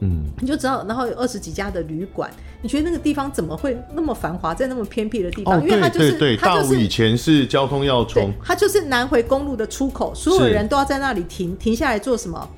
[0.00, 2.30] 嗯，你就知道，然后有二十几家的旅馆，
[2.62, 5.58] 你觉得那个地方怎么会那么繁华，在那么偏僻的地方？
[5.58, 12.48] 哦、因为它就是对对对它就是大武以前是交通要冲，它就是南回公路的出口，所有人都要在那里停停下来做什么？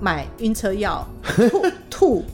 [0.00, 2.24] 买晕车药，吐 吐，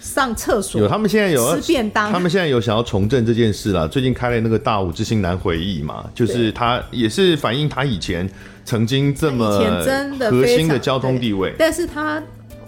[0.00, 0.80] 上厕所。
[0.80, 3.88] 有他们现在有吃便当，他们现在有想要重振这件事了。
[3.88, 8.28] 最近开了那个大武之星南回忆嘛，就是他也是反映他以前
[8.64, 9.58] 曾经这么
[10.18, 12.22] 核心的交通地位，但是他。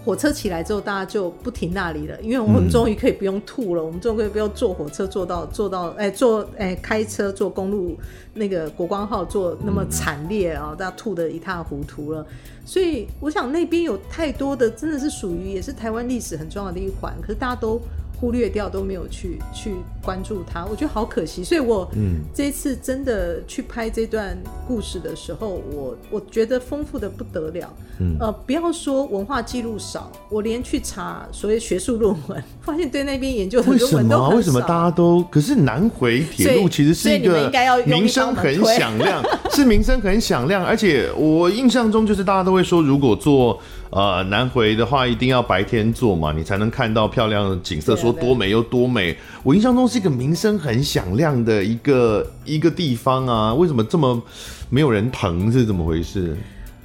[0.04, 7.96] 火车起来之后，大家就不停那里了，因为我们终于可以不用吐了，我们终于可以不用坐火车坐到坐到哎、坐哎、欸、开车坐公路
[8.34, 12.26] 那个国光号坐那么惨烈啊，大家吐得一塌糊涂了。
[12.64, 17.80] 所以我想那边有太多的真的是属于也是台湾历史很重要的一环，可是大家都
[18.22, 21.42] 忽略掉，都没有去去关注它，我觉得好可惜。
[21.42, 27.68] 所以我嗯，这一次真的去拍这段故事的时候，我我觉得丰富的不得了。
[27.98, 34.28] 嗯，呃，不要说文化记录少，我连去查所谓学术论文， 发现对那边研究的论文都很少。
[34.28, 34.36] 为什么？
[34.36, 35.20] 为什么大家都？
[35.28, 37.50] 可是南回铁路其实是一个
[37.86, 43.58] 名声很响亮， 是名声很响亮，而且我印象中就是大家都会说，如果做。
[43.92, 49.14] 呃，南回的话一定要白天做嘛，你才能看到漂亮的景色，说多美又多美。
[49.42, 54.22] 我印象中是一个名声很响亮的一个一个地方啊，为什么这么
[54.70, 55.52] 没有人疼？
[55.52, 56.34] 是怎么回事？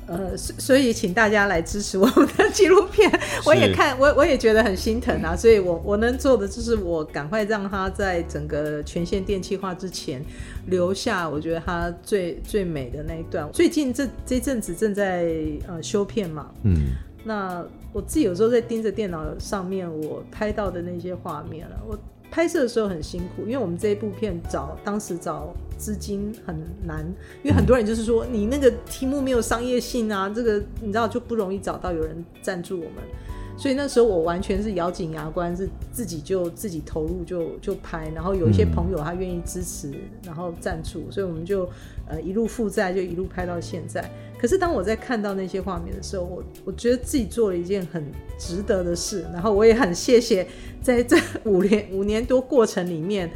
[0.08, 3.12] 呃，所以请大家来支持我们的纪录片，
[3.46, 5.36] 我也看，我我也觉得很心疼啊。
[5.36, 10.24] 所以我我能做的就是我赶快让他在整个全线电气化之前
[10.68, 13.48] 留下，我觉得他最最美的那一段。
[13.52, 15.28] 最近这这阵子正在
[15.68, 16.88] 呃修片嘛，嗯。
[17.24, 21.76] 那我自己有时候在盯着电脑上面，我拍到的那些画面了。
[21.86, 22.00] 我
[22.38, 27.04] 拍摄的时候很辛苦，因为我们这一部片找当时找资金很难，
[27.42, 33.04] 因为很多人就是说你那个题目没有商业性啊，这个你知道就不容易找到有人赞助我们。
[33.58, 39.92] 所以那时候我完全是咬紧牙关，是自己就自己投入就就拍，然后有一些朋友他愿意支持，
[40.24, 41.68] 然后赞助，所以我们就
[42.08, 44.08] 呃一路负债就一路拍到现在。
[44.38, 48.06] 可是当我在看到那些画面的时候，我我觉得自己做了一件很
[48.38, 50.48] 值得的事，然后我也很谢谢
[50.82, 53.30] 在这五年 五年多过程里面，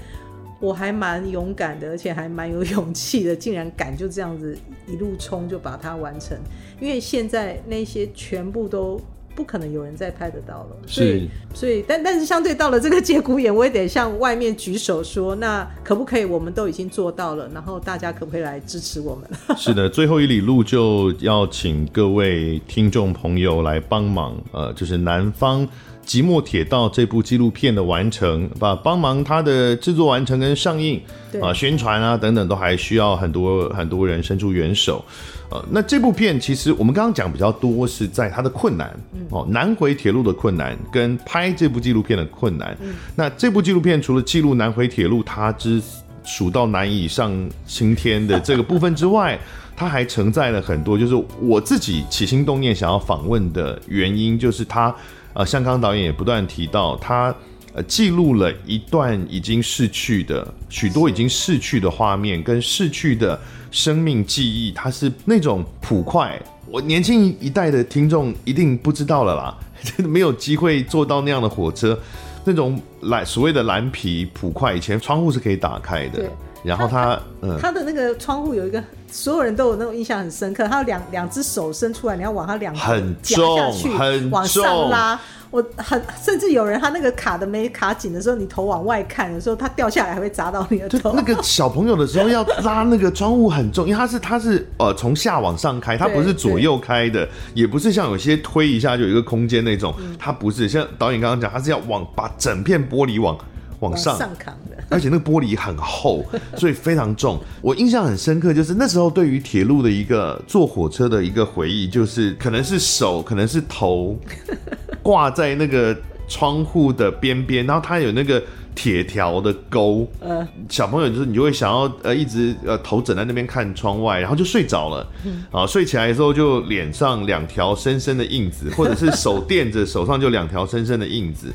[0.60, 6.38] 我还蛮勇敢的，而且还蛮有勇气的，竟然敢就这样子一路冲就把它完成，
[6.80, 9.00] 因为现在那些全部都。
[9.34, 16.26] 不可能有人再拍得到了，所以，所以，但但是相对到了这个节骨眼，我也得向外面举手说，那可不可以？
[16.26, 19.30] 我们都已经做到了，然后大家可不可以来支持我们？
[19.58, 25.68] 是的，最后一里路就要请各位听众朋友来帮忙，呃，就是南方
[26.06, 31.02] 寂寞铁道这部纪录片的完成，把帮忙它的制作完成跟上映
[31.36, 35.04] 啊、呃、宣传啊等等，都还需要很多很多人伸出援手。
[35.52, 38.90] 呃，那这部片其实我们刚刚讲比较多是在它的困难，
[39.30, 42.76] 哦，南回铁路的困难跟拍这部纪录片的困难。
[43.18, 45.82] 那这部纪录片除了记录南回铁路它之
[46.24, 47.34] 蜀道难以上
[47.68, 49.38] 青天的这个部分之外，
[49.76, 54.96] 它还承载了很多，就是我自己起心动念想要访问的原因，就是它，
[55.34, 57.36] 呃，像刚刚导演也不断提到，它
[57.74, 63.38] 呃记录了一段已经逝去的许多已经逝去的画面跟逝去的。
[63.72, 69.58] 生命记忆，它是那种普快，我年轻一代的听众一定不知道了啦，
[70.06, 71.98] 没有机会坐到那样的火车，
[72.44, 76.24] 那种蓝所谓的蓝皮普快，以前窗户是可以打开的，
[76.64, 85.20] 然后它，它嗯，它的那个窗户有一个，所有人都有那种印象很深刻，它有两两只手伸出来，你要往它两很很重往上拉。
[85.52, 91.14] 我很甚至有人他那个卡的没卡紧的时候，你头往外看的时候，他掉下来还会砸到你的头。
[91.14, 103.38] 那个小朋友的时候要拉那个窗户很重，因为它是它是呃从下往上开，它不是左右开的，也不是像有些推一下就有一个空间那种，它不是像导演刚刚讲，它是要往把整片玻璃往
[103.82, 106.26] 往上，往上扛的， 而且那个玻璃很厚，
[106.58, 107.40] 所以非常重。
[107.62, 114.18] 我印象很深刻，就是那时候对于铁路的一个坐火车的一个回忆，就是可能是手，可能是头。
[115.04, 118.42] 挂在那个窗户的边边，然后它有那个
[118.76, 131.52] 铁条的钩，呃，小朋友就是你就会想要呃一直呃头枕在那边看窗外，然后就睡着了，嗯，啊，睡起来的时候就脸上两条深深的印子，或者是手垫着手上就两条深深的印子，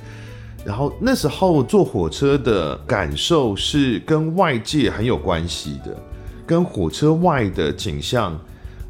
[0.66, 5.96] 然后那时候坐火车的感受是跟外界很有关系的，
[6.44, 8.36] 跟火车外的景象，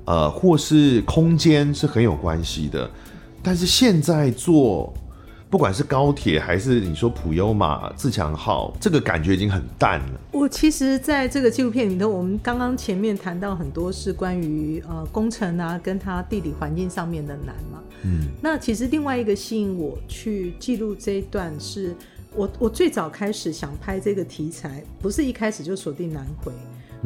[0.06, 2.90] 呃，或是空间是很有关系的。
[3.42, 4.90] 但是现在坐，
[5.48, 10.20] 不管是高铁还是你说普悠玛、自强号，这个感觉已经很淡了。
[10.32, 17.80] 我其实在这个纪录片里头，我们刚刚前面谈到很多是关于呃工程啊，跟它地理环境上面的难嘛。
[18.02, 21.96] 嗯，那其实另外一个吸引我去记录这一段是，是
[22.34, 26.52] 我我最早开始想拍这个题材，不是一开始就锁定南回。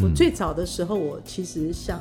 [0.03, 2.01] 我最早的时候，我其实想。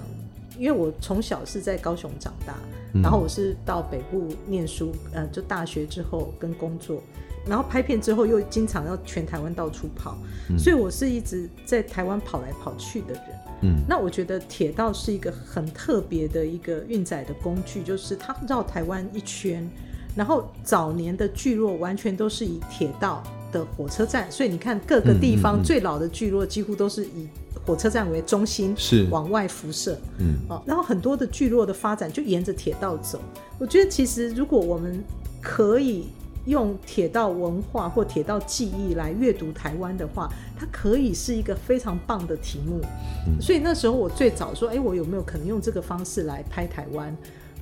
[0.60, 2.54] 因为我从小是在高雄长大，
[3.02, 7.02] 然后我是到北部念书，呃，就大学之后跟工作，
[7.48, 10.17] 然后拍片之后又经常要全台湾到处跑，
[10.58, 13.24] 所以我是一直在台湾跑来跑去的人。
[13.62, 19.66] 嗯，那我觉得铁道是一个很特别的一个运载的工具，就是它绕台湾一圈，
[20.14, 27.30] 然后早年的聚落完全都是以铁道的火车站，所以你看各个地方最老的聚落几乎都是以。
[27.66, 33.20] 火车站为中心，是往外辐射，嗯，哦，然后很多的聚落的发展就沿着铁道走。
[33.57, 35.03] 我觉得其实如果我们
[35.41, 36.07] 可以
[36.45, 42.82] 用铁道文化或铁道记忆来阅读台湾的话，它可以是一个非常棒的题目。
[43.28, 47.16] 嗯、所以那时候我最早说，哎、欸，我有没有可能用这个方式来拍台湾？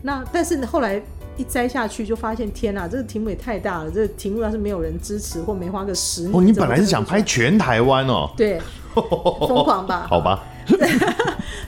[0.03, 1.01] 那但是后来
[1.35, 3.89] 一摘下去，就发现天哪，这个题目也太大了。
[3.89, 8.29] 这个题目要是没有人支持或没花个十年，哦，你本来是想拍全台湾哦？
[8.37, 8.61] 对，
[9.01, 10.05] 疯狂吧？
[10.09, 10.43] 好吧。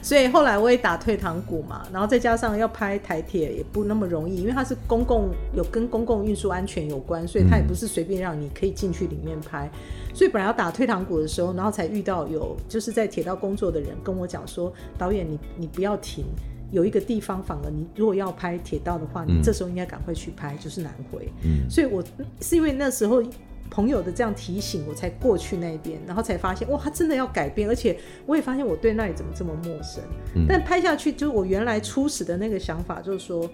[0.01, 9.69] 所以后来我也打退堂鼓嘛，然后再加上要拍台铁也不那么容易，因为它是公共有跟公共运输安全有关，所以它也不是随便让你可以进去里面拍。
[10.13, 16.25] 所以本来要打退堂鼓的时候，然后才遇到有就是在铁道工作的人跟我讲说，导演你你不要停，
[16.71, 21.31] 有一个地方反而你如果要拍铁道的话，你这时候应该赶快去拍，就是南回。
[21.43, 22.03] 嗯，所以我
[22.41, 23.23] 是因为那时候。
[23.69, 30.03] 朋友的这样提醒，我才过去那边，然后才发现哇，他真的要改变，而且我也发现我对那里怎么这么陌生。
[30.35, 33.47] 嗯、但拍下去，就是我原来初始的那个想法，就是说，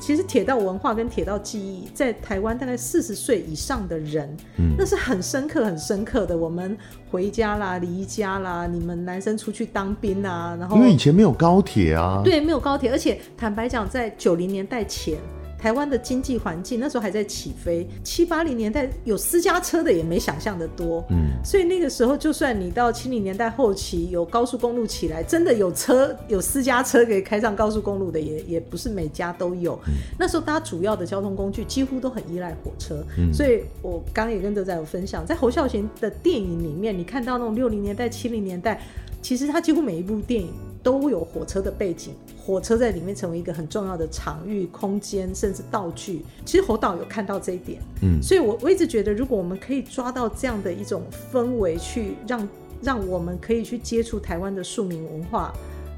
[0.00, 6.36] 其实铁道文化跟铁道记忆，在台湾大概四十岁以上的人，嗯，那是很深刻、很深刻的。
[6.36, 6.76] 我们
[7.10, 15.18] 回家啦，离家啦，你们男生出去当兵啊，然后因为以前没有高铁啊，对，没有高铁，而且坦白讲，在九零年代前。
[15.60, 29.78] 台湾的经济环境那时候还在起飞，七八零年代有私家车的也没想象的多，嗯，所以那个时候就算你到七零年代后期有高速公路起来，真的有车有私家车可以开上高速公路的也也不是每家都有。
[29.86, 38.80] 嗯、那时候大家主要的交通工具几乎都很依赖火车，嗯、所以我刚刚也跟德仔有分享，在侯孝贤的电影里面，你看到那种六零年代、七零年代，
[39.20, 40.48] 其实他几乎每一部电影
[40.82, 42.14] 都有火车的背景。
[42.42, 46.24] 火车在里面成为一个很重要的场域、空间，甚至道具。
[46.44, 51.02] 其实侯导有看到这一点，嗯，所以我我一直觉得，如果我们可以抓到这样的一种
[51.32, 52.48] 氛围，去让
[52.82, 55.52] 让我们可以去接触台湾的庶民文化，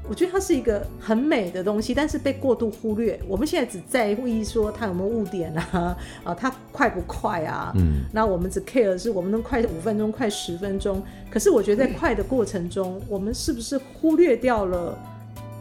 [0.09, 3.17] 我觉得它是一个很美的东西，但是被过度忽略。
[3.27, 7.71] 我们现在只在意说它有没有误点啊， 啊，它快不快啊？
[7.75, 11.01] 嗯，那我们只 care 是我们能快五分钟、快十分钟。
[11.29, 14.97] 可是我觉得在快的过程中，我们是不是忽略掉了？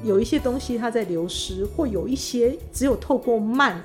[0.03, 3.81] 有一些东西它在流失，或有一些只有透过慢，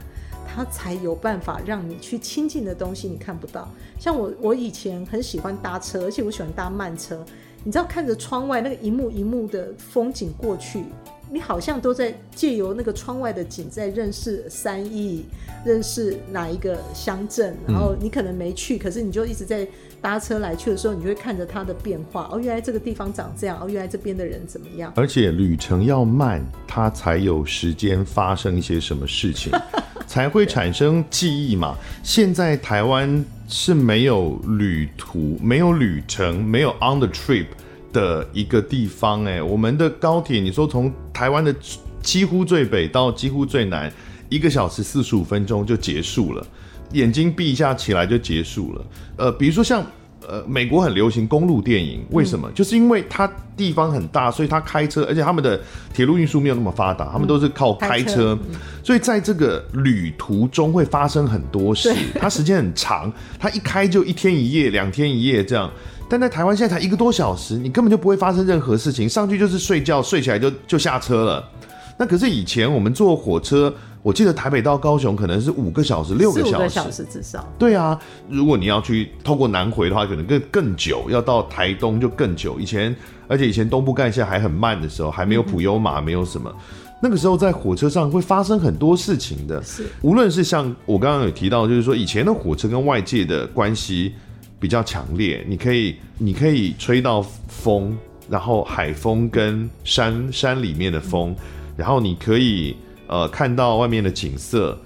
[0.48, 3.70] 它才有办法让你去亲近的东西，你看不到。
[4.00, 7.24] 像我，我以前很喜欢搭车，而且我喜欢搭慢车。
[7.64, 10.84] 你知道，看着窗外那个一幕一幕的风景过去。
[11.30, 15.26] 你好像都在借由那个窗外的景，在认识三义，
[15.66, 19.68] 认识哪一个乡镇，然后你可能没去，可是你就一直在
[20.02, 22.30] 搭车来去的时候，你就会看着它的变化。
[22.32, 24.94] 哦，原来这个地方长这样，哦，原来这边的人怎么样？
[24.96, 29.52] 而且旅程要慢，它才有时间发生一些什么事情，
[30.08, 31.76] 才会产生记忆嘛。
[32.04, 37.48] 现在台湾是没有旅途，没有旅程，没有 on the trip。
[37.94, 41.56] 的一个地方，哎，我们的高铁，你说从台湾的
[42.04, 43.92] 几乎最北到几乎最南，
[44.30, 46.46] 一个小时四十五分钟就结束了，
[46.92, 48.86] 眼睛闭一下起来就结束了。
[49.16, 49.84] 呃，比如说像
[50.28, 52.50] 呃，美国很流行公路电影，为什么？
[52.50, 53.26] 嗯、就是因为它
[53.56, 55.58] 地方很大，所以它开车，而且他们的
[55.94, 58.38] 铁路运输没有那么发达，他们都是靠开车，
[58.84, 63.10] 所以在这个旅途中会发生很多事，它时间很长，
[63.40, 65.72] 它一开就一天一夜、两天一夜这样。
[66.10, 71.50] 但在台湾现在才一个多小时，你根本就不会发生任何事情，上去就是睡觉，睡起来就就下车了。
[71.98, 77.46] 那可是以前我们坐火车，我记得台北到高雄可能是五个小时、六个小时，小时至少。
[77.60, 82.60] 对啊，如果你要去透过南回的话，可能更更久，要到台东就更久。
[82.60, 82.96] 以前，
[83.28, 86.54] 而且以前东部干线还很慢的时候，还没有普悠玛，没有什么，
[87.02, 89.62] 那个时候在火车上会发生很多事情的。
[89.64, 94.14] 是，无论是像我刚刚有提到，就是说以前的火车跟外界的关系。
[94.60, 97.96] 比较强烈，你可以，你可以吹到风，
[98.28, 101.36] 然后海风跟山山里面的风，
[101.76, 102.76] 然后你可以
[103.08, 104.78] 呃看到外面的景色。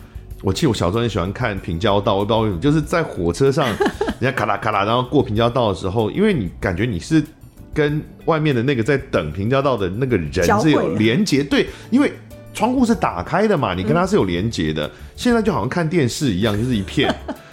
[0.43, 3.67] 我记得我小时候很喜欢看平交道，我不知道为什么，就是在火车上，
[4.19, 7.23] 人家咔啦咔啦，然后过平交道的时候，因为你感觉你是
[7.73, 12.11] 跟外面的那个在等平交道的那个人是有连接，对，因为
[12.55, 14.87] 窗户是打开的嘛，你跟他是有连接的。
[14.87, 17.13] 嗯、现在就好像看电视一样，就是一片。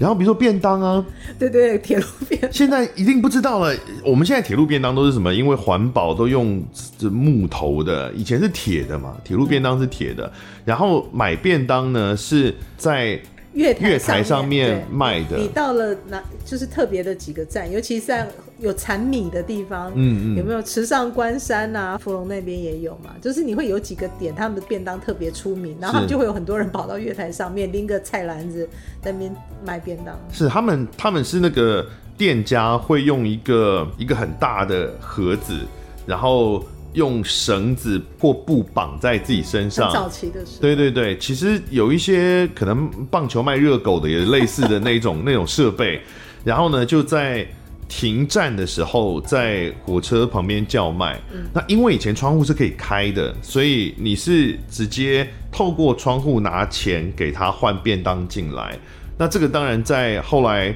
[0.00, 1.04] 然后比如说便当啊，
[1.38, 2.50] 对对，铁路便当。
[2.52, 3.76] 现在一定不知道了。
[4.04, 5.32] 我们现在铁路便当都是什么？
[5.32, 6.60] 因为环保都用
[6.98, 9.16] 这木头的，以前是铁的嘛。
[9.22, 10.26] 铁路便当是铁的。
[10.26, 10.32] 嗯、
[10.64, 13.20] 然后买便当呢是在。
[13.52, 18.28] 月台，月台上面卖的，你到了哪就是特别的几个站，尤其是在
[18.60, 21.98] 有产米的地方，嗯嗯，有没有池上关山啊？
[21.98, 28.68] 芙蓉那边也有嘛，就是你会有几个点，他们的便当特别出名，然后他们就会有很多人跑到月台上面拎个菜篮子
[29.02, 29.34] 在那边
[29.64, 30.16] 卖便当。
[30.32, 31.84] 是他们，他们是那个
[32.16, 35.58] 店家会用一个一个很大的盒子，
[36.06, 39.92] 然后用绳子或布绑在自己身上。
[39.92, 46.00] 早期的时候，对对对，其实有一些可能棒球卖热狗的也类似的那种 那种设备，
[46.44, 47.46] 然后呢就在。
[47.92, 51.20] 停站的时候，在火车旁边叫卖。
[51.34, 58.78] 嗯、那因为以前窗户是可以开的，所以你是直接透过窗户拿钱给他换便当进来。
[59.18, 60.72] 那这个当然在后来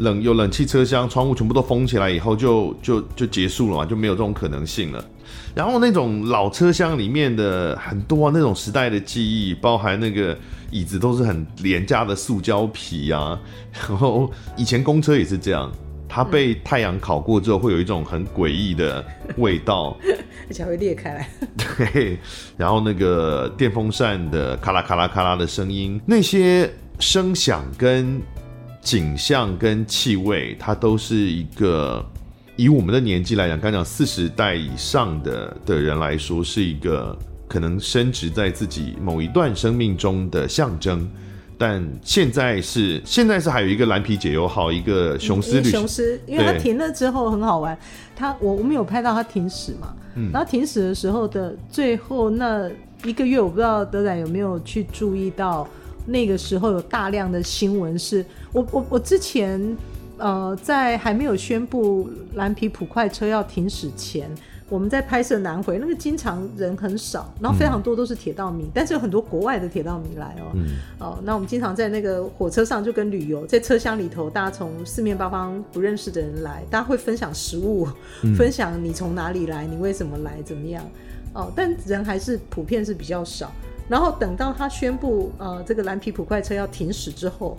[0.00, 5.02] 冷有冷气车厢，窗户全部都封起来以后就，就就就结束了嘛，就没有这种可能性了。
[5.54, 10.36] 然后那种老车厢里面的很多、啊、那种时代的记忆，包含那个
[10.70, 13.40] 椅子都是很廉价的塑胶皮啊。
[13.88, 15.70] 然后以前公车也是这样。
[16.12, 19.04] 它被太阳烤过之后，会有一种很诡异的
[19.36, 19.96] 味道，
[20.48, 21.28] 而且会裂开来。
[21.56, 22.18] 对，
[22.56, 28.20] 然后那个电风扇的咔啦咔啦咔啦的声音，那些声响跟
[28.80, 32.04] 景象跟气味，它都是一个
[32.60, 37.16] 以我们的年纪来讲，刚讲四十代以上的的人来说，是一个
[37.48, 41.08] 可能升值在自己某一段生命中的象征。
[41.56, 47.78] 但现在是现在是还有一个蓝皮解忧号，一个雄狮旅雄狮，因为它停了之后很好玩。
[48.14, 52.70] 它我我们有拍到它停驶嘛，嗯，然后停驶的时候的最后那
[53.04, 55.66] 一个月，我不知道德仔有没有去注意到，
[56.04, 59.58] 那个时候有大量的新闻是，我我我之前
[60.20, 64.30] 呃在还没有宣布蓝皮普快车要停驶前。
[64.68, 70.52] 我们在拍摄南回，那个经常人很少，然后非常多都是铁道迷，嗯、但是有很多国外的铁道迷来哦。
[70.54, 70.66] 嗯、
[71.00, 77.88] 哦，那我们经常在那个火车上就跟旅游，在车厢里头，大家从四面八方不认识的人来，大家会分享食物，
[78.22, 80.88] 嗯、分享你从哪里来，你为什么来，怎么样？
[81.32, 83.50] 哦，但人还是普遍是比较少。
[83.88, 87.56] 然后等到他宣布呃这个蓝皮普快车要停驶之后。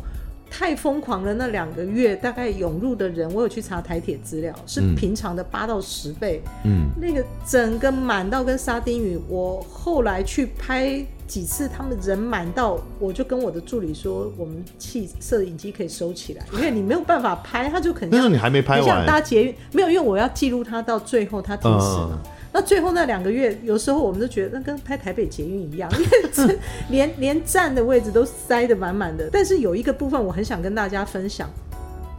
[0.51, 1.33] 太疯狂了！
[1.33, 6.41] 那两个月大概涌入的人，我有去查台铁资料，是平常的八到十倍。
[6.65, 9.17] 嗯，那个整个满到跟沙丁鱼。
[9.29, 18.19] 我后来去拍几次，他们人满到，我就跟我的助理说，我们汽摄影机可以收起来，因为你没有办法拍，他就肯定。
[18.19, 18.85] 那你还没拍完？
[18.85, 22.21] 想搭捷运没有，因为我要记录他到最后他停驶了。
[22.25, 29.29] 嗯那最后那两个月，有时候我们都觉得那跟拍台北捷运一样， 因为连连站的位置都塞得满满的。
[29.31, 31.49] 但是有一个部分我很想跟大家分享，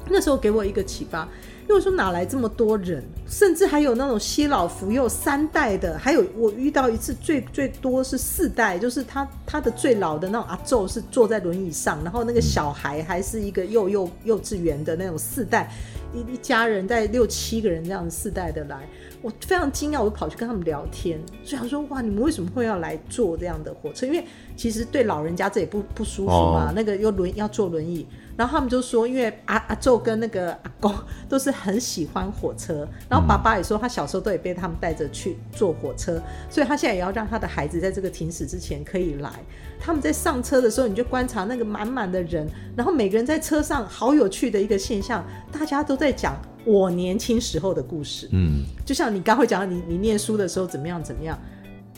[0.08, 1.28] 那时候给我一个启发，
[1.68, 15.70] 因为说哪来这么多人，甚至还有那种携老扶幼三代的，还有我遇到一次最最多是四代，就是他他的最老的那种阿祖是坐在轮椅上，然后那个小孩还是一个幼幼幼稚园的那种四代，
[16.14, 18.88] 一一家人带六七个人这样四代的来。
[19.22, 24.04] 我非常惊讶，我跑去跟他们聊天，所以他说：“哇，你们为什么会要来坐这样的火车？
[24.04, 24.24] 因为
[24.56, 28.06] 其实对老人家这也不不舒服嘛，哦、那个又轮要坐轮椅。
[28.36, 30.92] 然后他们就说，因为阿阿昼跟那个阿公
[31.28, 36.20] 都是很喜欢火车，然后爸爸也说他小时候都也被他们带着去坐火车，
[36.50, 39.30] 所以他现在也要让他的孩子在这个停驶之前可以来。
[39.78, 46.34] 他们在上车的时候，你就观察那个满满的人，然后每个人在车上，好有趣的一个现象，大家都在讲。”
[46.64, 51.38] 我年轻时候的故事，嗯，就像你刚会讲你你念书的时候怎么样怎么样，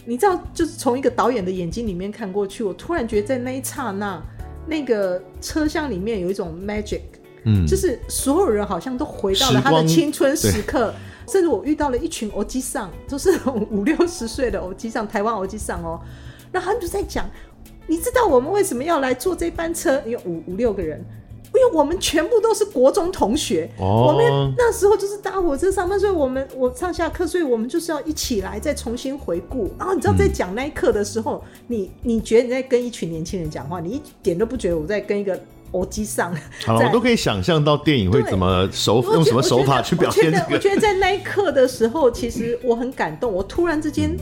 [0.07, 4.23] 你知道，就是从一个导演的眼睛里面看过去，我突然觉得在那一刹那，
[4.67, 7.03] 那个车厢里面有一种 magic，
[7.45, 10.95] 嗯，就是所有人好像都回到了他的青春时刻，
[11.29, 16.01] 甚至我遇到了一群欧吉桑，都是五六十岁的欧吉桑，台湾欧吉桑哦，
[16.51, 17.29] 然后他们就在讲，
[17.87, 20.03] 你知道我们为什么要来坐这班车？
[20.07, 21.05] 有五五六个人。
[21.57, 29.73] 因为我们全部都是国中同学，哦、我们那时候就是搭火车上班，所以我们我上下课，所以我们就是要一起来再重新回顾。
[29.79, 35.39] 然后你知道在讲那一刻的时候，嗯、你你觉得你在跟一群年轻人讲话，你一点都不觉得我在跟一个
[35.73, 36.35] 耳机上。
[36.67, 40.57] 好了，我都可以想象到电影会怎么手对用什么手法去表现这个。
[40.57, 43.33] 我觉得在那一刻的时候，其实我很感动。
[43.33, 44.17] 我突然之间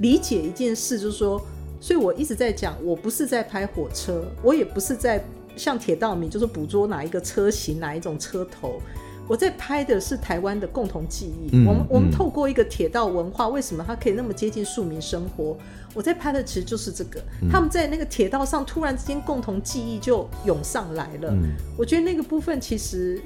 [0.00, 1.40] 理解一件事，就是说，
[1.80, 5.24] 所以我一直在讲，我不是在拍火车，我也不是在。
[5.56, 8.80] 像铁道迷，就是捕捉哪一个车型、哪一种车头。
[9.26, 11.56] 我在拍的是台湾的共同记忆。
[11.56, 15.56] 嗯、我们我们透过一个铁道文化，为什么它可以那么接近庶民生活？
[15.94, 17.20] 我在拍的其实就是这个。
[17.40, 21.30] 嗯、他们在那个铁道上突然之间共同记忆就涌上来了。
[21.30, 23.20] 嗯、我觉得那个部分其实。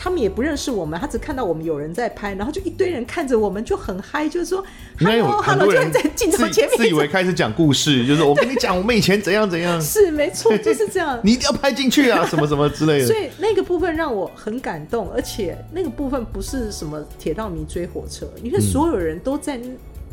[0.00, 4.64] 他们也不认识我们，他只看到我们有人在拍，然后就一堆人看着我们就很嗨，就是说
[5.00, 13.06] ，Hello，Hello，就在镜头前面，自以为开始讲故事，就是我跟你讲我们以前怎样怎样， 是没错，就是这样，你一定要拍进去啊，什么什么之类的。
[13.06, 19.60] 所以那个部分让我很感动，而且那个部分不是什么铁道迷追火车，因为所有人都在。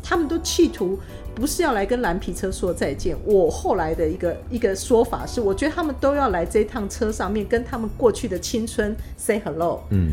[0.08, 0.96] 他们都企图
[1.34, 3.16] 不是要来跟蓝皮车说再见。
[3.24, 9.82] 我后来的一个一个说法是，我觉得他们都要来这趟车上面跟他们过去的青春 say hello。
[9.90, 10.12] 嗯，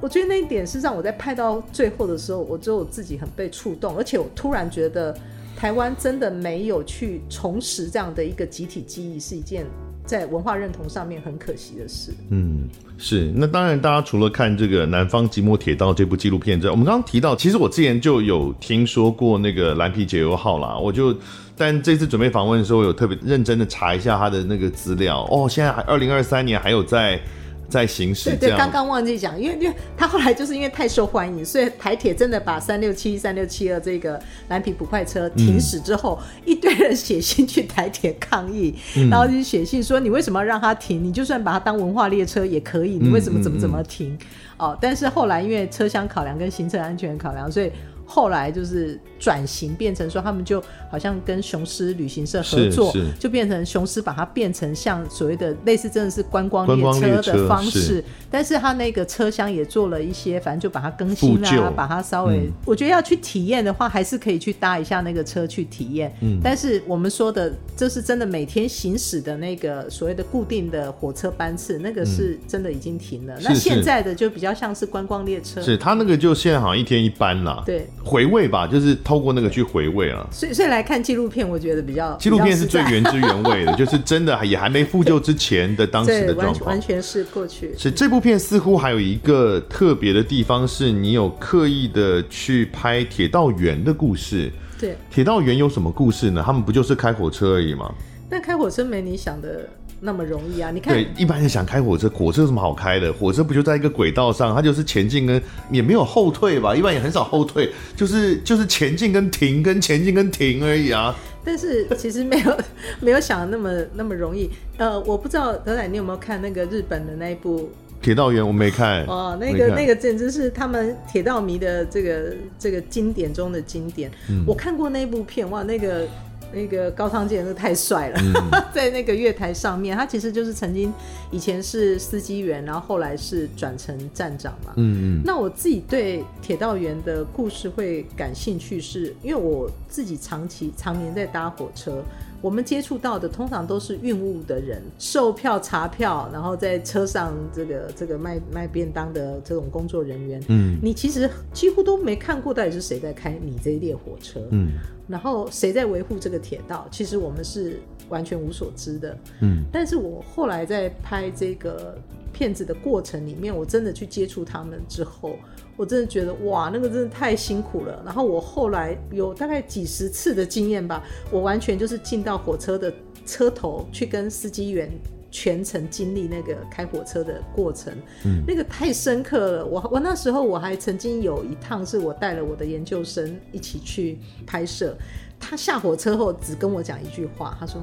[0.00, 5.14] 我觉得那一点是让我在拍到最后的时候，我觉得我自己很被触动，而且我突然觉得
[5.54, 9.66] 台湾真的没有去重拾这样的一个集体记忆，是一件
[10.08, 12.12] 在文化认同上面很可惜的事。
[12.30, 13.30] 嗯，是。
[13.34, 21.14] 那当然，大家除了看这个《南方寂寞铁道》这部纪录片之外，我们刚刚提到，其实我之前就有听说过那个蓝皮解忧号啦，我就。
[21.60, 25.48] 但这次准备访问的时候，有特别认真的查一下他的那个资料哦。
[25.48, 27.20] 现在二零二三年还有在
[27.68, 28.30] 在行驶。
[28.30, 41.02] 对对，刚刚忘记讲，因为因为他后来就是因为太受欢迎，所以台铁真的把三六七三六七二这个蓝皮普快车停驶之后，嗯、一堆人写信去台铁抗议，嗯、然后就写信说，你为什么要让他停？
[41.02, 44.18] 你就算把它当文化列车也可以，你为什么怎么怎么停？
[44.56, 47.70] 哦，但是后来因为车厢考量跟行车安全考量，所以。
[48.10, 66.10] 后来就是转型变成说，他们就好像跟雄狮旅行社合作，就变成雄狮把它变成像所谓的类似真的是观光列车的方式，是但是它那个车厢也做了一些，反正就把它更新啊，旧把它稍微，嗯、我觉得要去体验的话，还是可以去搭一下那个车去体验。
[66.22, 73.34] 嗯，但是我们说的，这是真的每天行驶的那个所谓的固定的火车班次，那个是真的已经停了。
[73.36, 77.62] 嗯、那现在的就比较像是观光列车，是他那个就现在好像一天一班了。
[77.66, 77.86] 对。
[78.08, 80.26] 回味吧，就是透过那个去回味了。
[80.32, 87.74] 所以，所以来看纪录片，我觉得比较纪录片是最原汁原味的， 就是真的也还没复旧之前的当时的状况，完全是过去。
[87.76, 94.50] 是这部片似乎还有一个特别的地方，是你有刻意的去拍铁道员的故事。
[94.80, 96.42] 对，铁道员有什么故事呢？
[96.44, 97.92] 他们不就是开火车而已吗？
[98.30, 99.68] 但开火车没你想的。
[100.00, 100.70] 那么容易啊？
[100.70, 103.12] 你看，对，一般人想开火车，火车有什么好开的？
[103.12, 106.74] 火车不就在一个轨道上，它就是前进跟也没有后退吧？
[106.74, 111.14] 一般也很少后退，就是就是前进跟停跟前进跟停而已啊。
[111.44, 112.58] 但是其实没有
[113.00, 114.48] 没有想的那么那么容易。
[114.76, 117.70] 呃，我不知道德仔你有没有看那个日本的那一部
[118.04, 118.42] 《铁道员》？
[118.46, 119.04] 我没看。
[119.06, 124.10] 哦，那个那个简直是他们铁道迷的这个这个经典中的经典。
[124.28, 126.06] 嗯，我看过那部片，哇，那个。
[126.52, 130.92] 那个高仓健是太帅了，嗯、 在那个月台上面，他其实就是曾经
[131.30, 134.72] 以前是司机员，然后后来是转成站长嘛。
[134.76, 135.22] 嗯嗯。
[135.24, 142.02] 那我自己对铁道员的故事会感兴趣是，是因为我自己长期常年在搭火车，
[142.40, 150.42] 我们接触到的通常都是运物的人，售票查票，然后在车上这个这个卖卖便当的这种工作人员。
[150.48, 150.78] 嗯。
[150.82, 154.40] 你其实几乎都没看过到底是谁在开你这一列火车。
[154.50, 154.72] 嗯。
[155.08, 156.86] 然后谁在维护这个铁道？
[156.90, 157.80] 其实我们是
[158.10, 159.18] 完全无所知的。
[159.40, 161.96] 嗯，但是我后来在拍这个
[162.30, 165.36] 片子的过程里面，我真的去接触他们之后，
[165.78, 168.02] 我真的觉得哇，那个真的太辛苦了。
[168.04, 172.92] 然后我后来有大概几十次的经验吧，我完全就是进到火车的
[173.24, 174.92] 车头去跟司机员。
[175.30, 177.92] 全程经历那个开火车的过程，
[178.24, 179.66] 嗯，那个太深刻了。
[179.66, 184.96] 我我那时候我还曾经有一趟是我带了我的研究生一起去拍摄，
[185.38, 187.78] 他下火车后只跟我讲一句话，他说：“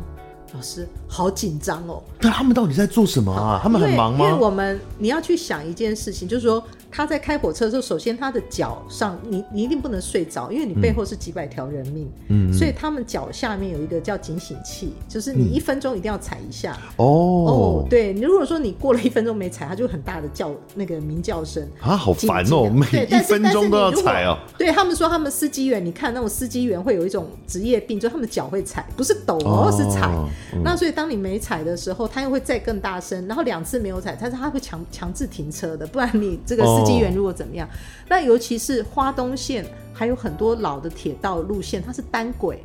[0.56, 3.60] 老师，好紧张哦。”那他们到底在做什么啊？
[3.62, 4.26] 他们很忙吗？
[4.26, 6.64] 因为我们你要去想一件事情，就是说。
[6.96, 16.72] 他在开火车的时候，首先他的脚上，你你一定不能睡着，因为你背后是几百条人命，嗯，所以他们脚下面有一个叫警醒器，就是你一分钟一定要踩一下。
[16.96, 24.38] 哦、嗯、哦，对，你如果说你过了一分钟没踩，他就很大的叫那个鸣叫声啊，好烦哦，每一分钟都要踩哦。
[24.58, 30.10] 对他们说，他们司机员，你看那种司机员会有一种职业病，就他们脚会踩，不是抖哦，是踩。
[30.54, 36.85] 嗯、那所以当你没踩的时候，他又会再更大声，然后两次没有踩，但是他会强强制停车的，不然你这个司。
[36.86, 37.68] 机缘如果怎么样，
[38.08, 42.60] 那尤其是花东线，还有很多老的铁道路线，它是单轨，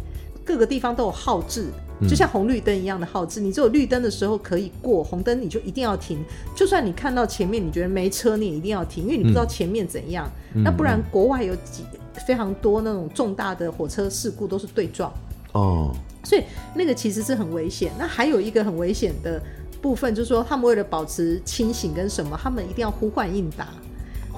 [0.44, 1.66] 各个地方都有号志，
[2.08, 3.40] 就像红绿灯一样的号志。
[3.40, 6.18] 嗯、你只有绿灯的时候可以过，红灯你就一定要停。
[6.54, 10.30] 就算你看到前面你觉得没车，你也一定要停，因为你不知道前面怎样。
[10.54, 11.84] 嗯、那不然国外有几
[12.26, 15.12] 非常多那种重大的火车事故都是对撞
[15.52, 15.90] 哦，
[16.22, 16.44] 所以
[16.74, 17.90] 那个其实是很危险。
[17.98, 19.40] 那还有一个很危险的
[19.80, 23.68] 部分，就是说他们为了保持清醒跟什么，他们一定要呼唤应答。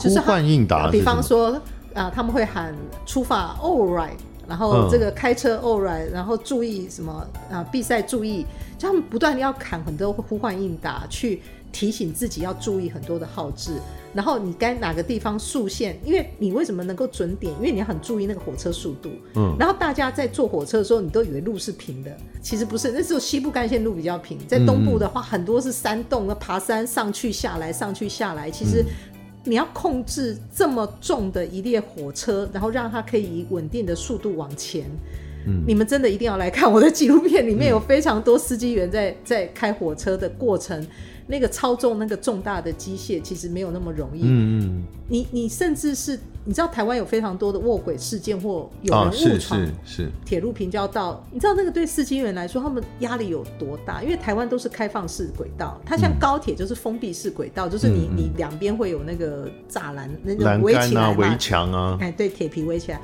[0.02, 1.60] 呼唤应答，比方说
[1.94, 2.74] 啊，他们会喊
[3.04, 4.10] 出发，all right，
[4.48, 8.46] 然后这个开车，all right，然后注意什么啊，比赛注意，
[8.78, 13.72] 就他们不断地要喊很多呼唤应答，去提醒自己要注意很多的号志，
[14.12, 17.52] 然后你该哪个地方速线，因为你为什么能够准点？
[17.54, 19.10] 因为你要很注意那个火车速度。
[19.36, 22.10] 嗯，然后大家在坐火车的时候，你都以为路是平的，
[22.42, 28.84] 其实不是，那时候西部干线路比较平，在东部的话，很多是山洞，那爬山上去下来，上去下来，其实。
[29.44, 34.88] 你要控制这么重的一列火车，然后让它可以以稳定的速度往前。
[35.46, 40.86] 嗯，你们真的一定要来看我的纪录片，里面有非常多司机员在 在开火车的过程。
[41.28, 44.22] 那个操纵那个重大的机械其实没有那么容易。
[44.24, 54.02] 嗯嗯，你你甚至是你知道台湾有非常多的卧轨事件或有人误闯是铁路平交道，你知道那个对司机员来说他们压力有多大？
[54.02, 63.00] 因为台湾都是开放式轨道，它像高铁就是封闭式轨道，嗯、就是你你两边会有那个栅栏、那个围起来围墙啊，哎对，铁皮围起来。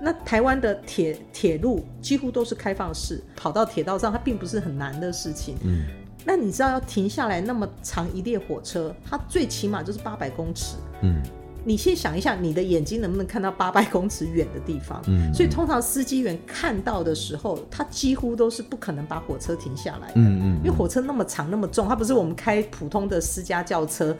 [0.00, 5.56] 那台湾的铁铁路几乎都是开放式，跑到铁道上它并不是很难的事情。
[5.64, 5.84] 嗯，
[6.24, 10.76] 那你知道要停下来那么长一列火车，它最起码就是八百公尺。
[11.02, 11.22] 嗯，
[11.64, 15.00] 你先想一下，你的眼睛能不能看到八百公尺远的地方？
[15.06, 20.14] 嗯，所以通常司机员看到的时候，他几乎都是不可能把火车停下来的。
[20.16, 24.14] 嗯嗯，因为火车那么长那么重，它不是我们开普通的私家轿车，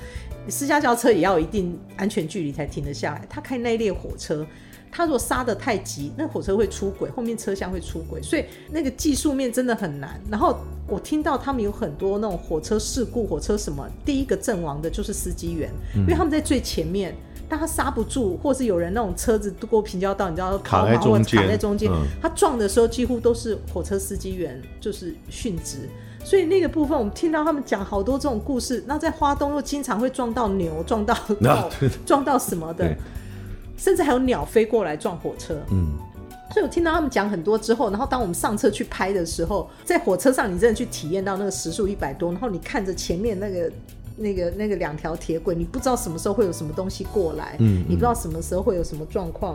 [0.49, 3.27] 私家轿车也要有一定安全距离才停得下来。
[3.29, 4.47] 他开那列火车。
[4.97, 10.21] 他如果刹得太急，那火车会出轨，后面车厢会出轨，所以那个技术面真的很难。
[10.31, 17.13] 然后我听到他们有很多那种火车事故，火车什么，第一个阵亡的就是司机员，嗯，因为他们在最前面，
[17.49, 25.89] 但他刹不住，或是有人那种车子过平交道，你知道卡在中间，卡在中间，嗯，他撞的时候几乎都是火车司机员就是殉职。
[26.23, 28.83] 所以那个部分我们听到他们讲好多这种故事。
[28.87, 31.69] 那在花东又经常会撞到牛，撞到狗，啊，
[32.07, 32.97] 撞到什么的。
[33.85, 35.89] 甚至还有鸟飞过来撞火车，嗯，
[36.55, 43.71] 所以我听到他们讲很多之后，然后当我们上车去拍的时候，在火车上你真的去体验到那个时速一百多，然后你看着前面那个
[44.17, 49.55] 那个那个两条铁轨，你不知道什么时候会有什么东西过来，嗯，嗯，你不知道什么时候会有什么状况。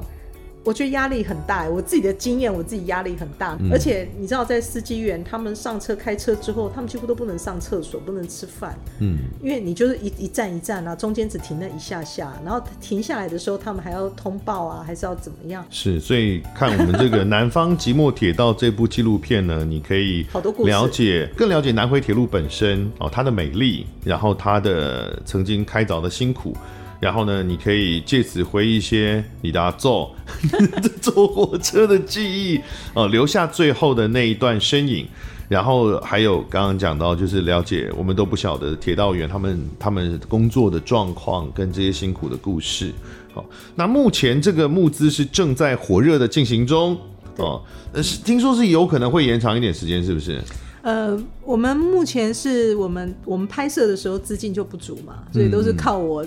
[0.63, 3.57] 我觉得压力很大，我自己的经验，我自己压力很大。
[3.59, 8.77] 嗯、而且你知道，在司机员他们上车开车之后，他们几乎都不能上厕所，不能吃饭。
[8.99, 15.65] 嗯，因为你就是一一站一站啊，中间只停那一下下，然后停下来的时候，他们还要通报啊，还是要怎么样？
[15.69, 26.55] 是，所以看我们这个《南方即墨铁道》这部纪录片呢，你可以好多了解，更了解南回铁路本身哦，它的美丽，然后它的曾经开凿的辛苦。
[26.99, 30.15] 然后呢，你可以借此回忆一些你的坐
[31.01, 32.59] 坐火车的记忆
[32.93, 35.07] 哦，留下最后的那一段身影。
[35.47, 42.93] 然后还有刚刚讲到，就是了解我们都不晓得铁道员他们他们工作的状况跟这些辛苦的故事。
[43.33, 43.43] 好，
[43.73, 46.95] 那目前这个募资是正在火热的进行中
[47.37, 47.59] 哦，
[47.93, 50.39] 呃，是听说是有可能会延长一点时间，是不是？
[50.83, 56.23] 呃，我们目前是我们我们拍摄的时候资金就不足嘛，所以都是靠我。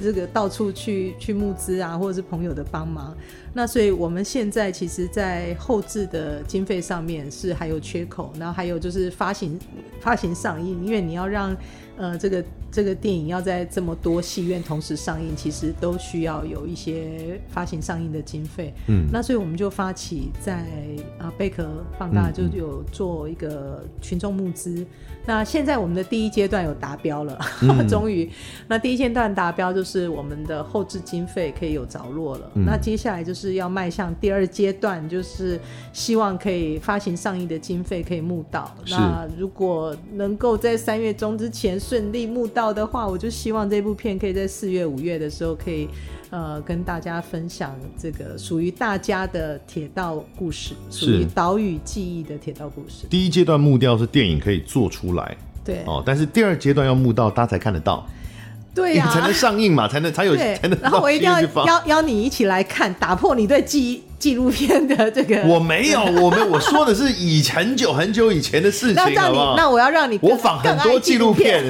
[0.00, 3.16] 这个到处去去募资啊，或者是朋友的帮忙，
[3.54, 9.58] 那所以我们现在其实，在后置的经费上面是还有缺口，然后还有就是发行
[10.00, 11.56] 发行上映，因为你要让
[11.96, 18.72] 呃这个这个电影要在这么多戏院同时上映，其实都需要有一些发行上映的经费。
[18.88, 20.66] 嗯，那所以我们就发起在
[21.18, 24.86] 啊贝壳放大就有做一个群众募资。
[25.28, 28.30] 那现在我们的第一阶段有达标了，嗯、 终于，
[28.68, 32.48] 那第一阶段达标就是我们的后置经费可以有着落了。
[32.54, 35.58] 嗯、那接下来就是要迈向第二阶段，就是
[35.92, 38.72] 希望可以发行上映的经费可以募到。
[38.88, 45.88] 那如果能够在三月中之前顺利募到的话，我就希望这部片可以在四月、五月的时候可以。
[46.28, 53.06] 呃，跟大家分享这个属于大家的铁道故事，属于岛屿记忆的铁道故事。
[53.08, 58.04] 第一阶段木雕是电影可以做出来，对哦，但是第二阶段要募到大家才看得到。
[58.74, 60.76] 对呀、啊， 才能上映嘛，才能才有才能。
[60.80, 65.42] 然后我一定要邀邀你一起来看，打破你对纪纪录片的这个。
[65.46, 69.54] 我没有， 我没有，我说的是以很久很久以前的事情，好不好？
[69.56, 71.62] 那我要让你我仿很多纪录片，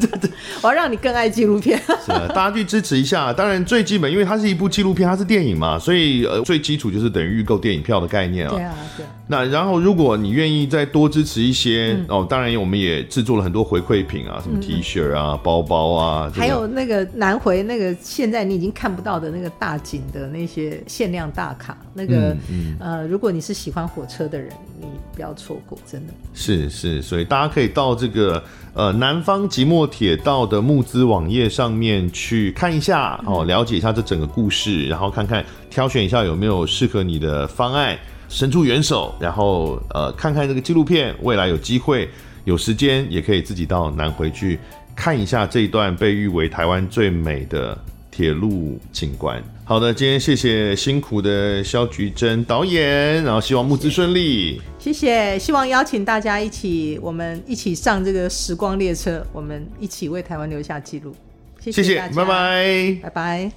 [0.00, 0.30] 对 对，
[0.62, 1.80] 我要让你更爱纪录片。
[2.04, 3.32] 是啊，大家去支持一下。
[3.32, 8.50] 当然最基本，因为它是一部纪录片，它是电影嘛，所以呃最基础就是等于预购电影票的概念啊。
[8.50, 9.06] 对啊，对。
[9.26, 28.42] 那然后，如果你愿意再多支持一些、嗯、哦，当然我们也制作了很多回馈品啊，什么 T 恤啊、嗯、包包啊，还有那个南回那个现在你已经看不到的那个大景的那些限量大卡，那个、嗯嗯、呃，如果你是喜欢火车的人，你不要错过，真的是是，所以大家可以到这个
[28.74, 37.98] 呃南方即墨铁道的募资网页上面去看一下哦，了解一下这整个故事，然后看看挑选一下有没有适合你的方案。
[38.32, 41.12] 伸出援手，然后呃，看看这个纪录片。
[41.22, 42.08] 未来有机会、
[42.44, 44.56] 有时间，也可以自己到南回去
[44.94, 47.76] 看一下这一段被誉为台湾最美的
[48.20, 49.42] 铁路景观。
[49.64, 54.60] 好的，今天谢谢辛苦的萧菊珍导演，然后希望募资顺利。
[54.78, 61.16] 谢谢，希望邀请大家一起，我们一起上这个时光列车，我们一起为台湾留下记录。
[61.60, 63.52] 谢谢拜拜，拜拜。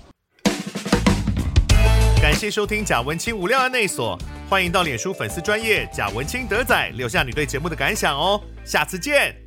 [2.21, 4.17] 感谢收听贾文清无料案内所。
[4.49, 9.42] 欢迎到脸书粉丝专业贾文清德仔留下你对节目的感想哦，下次见。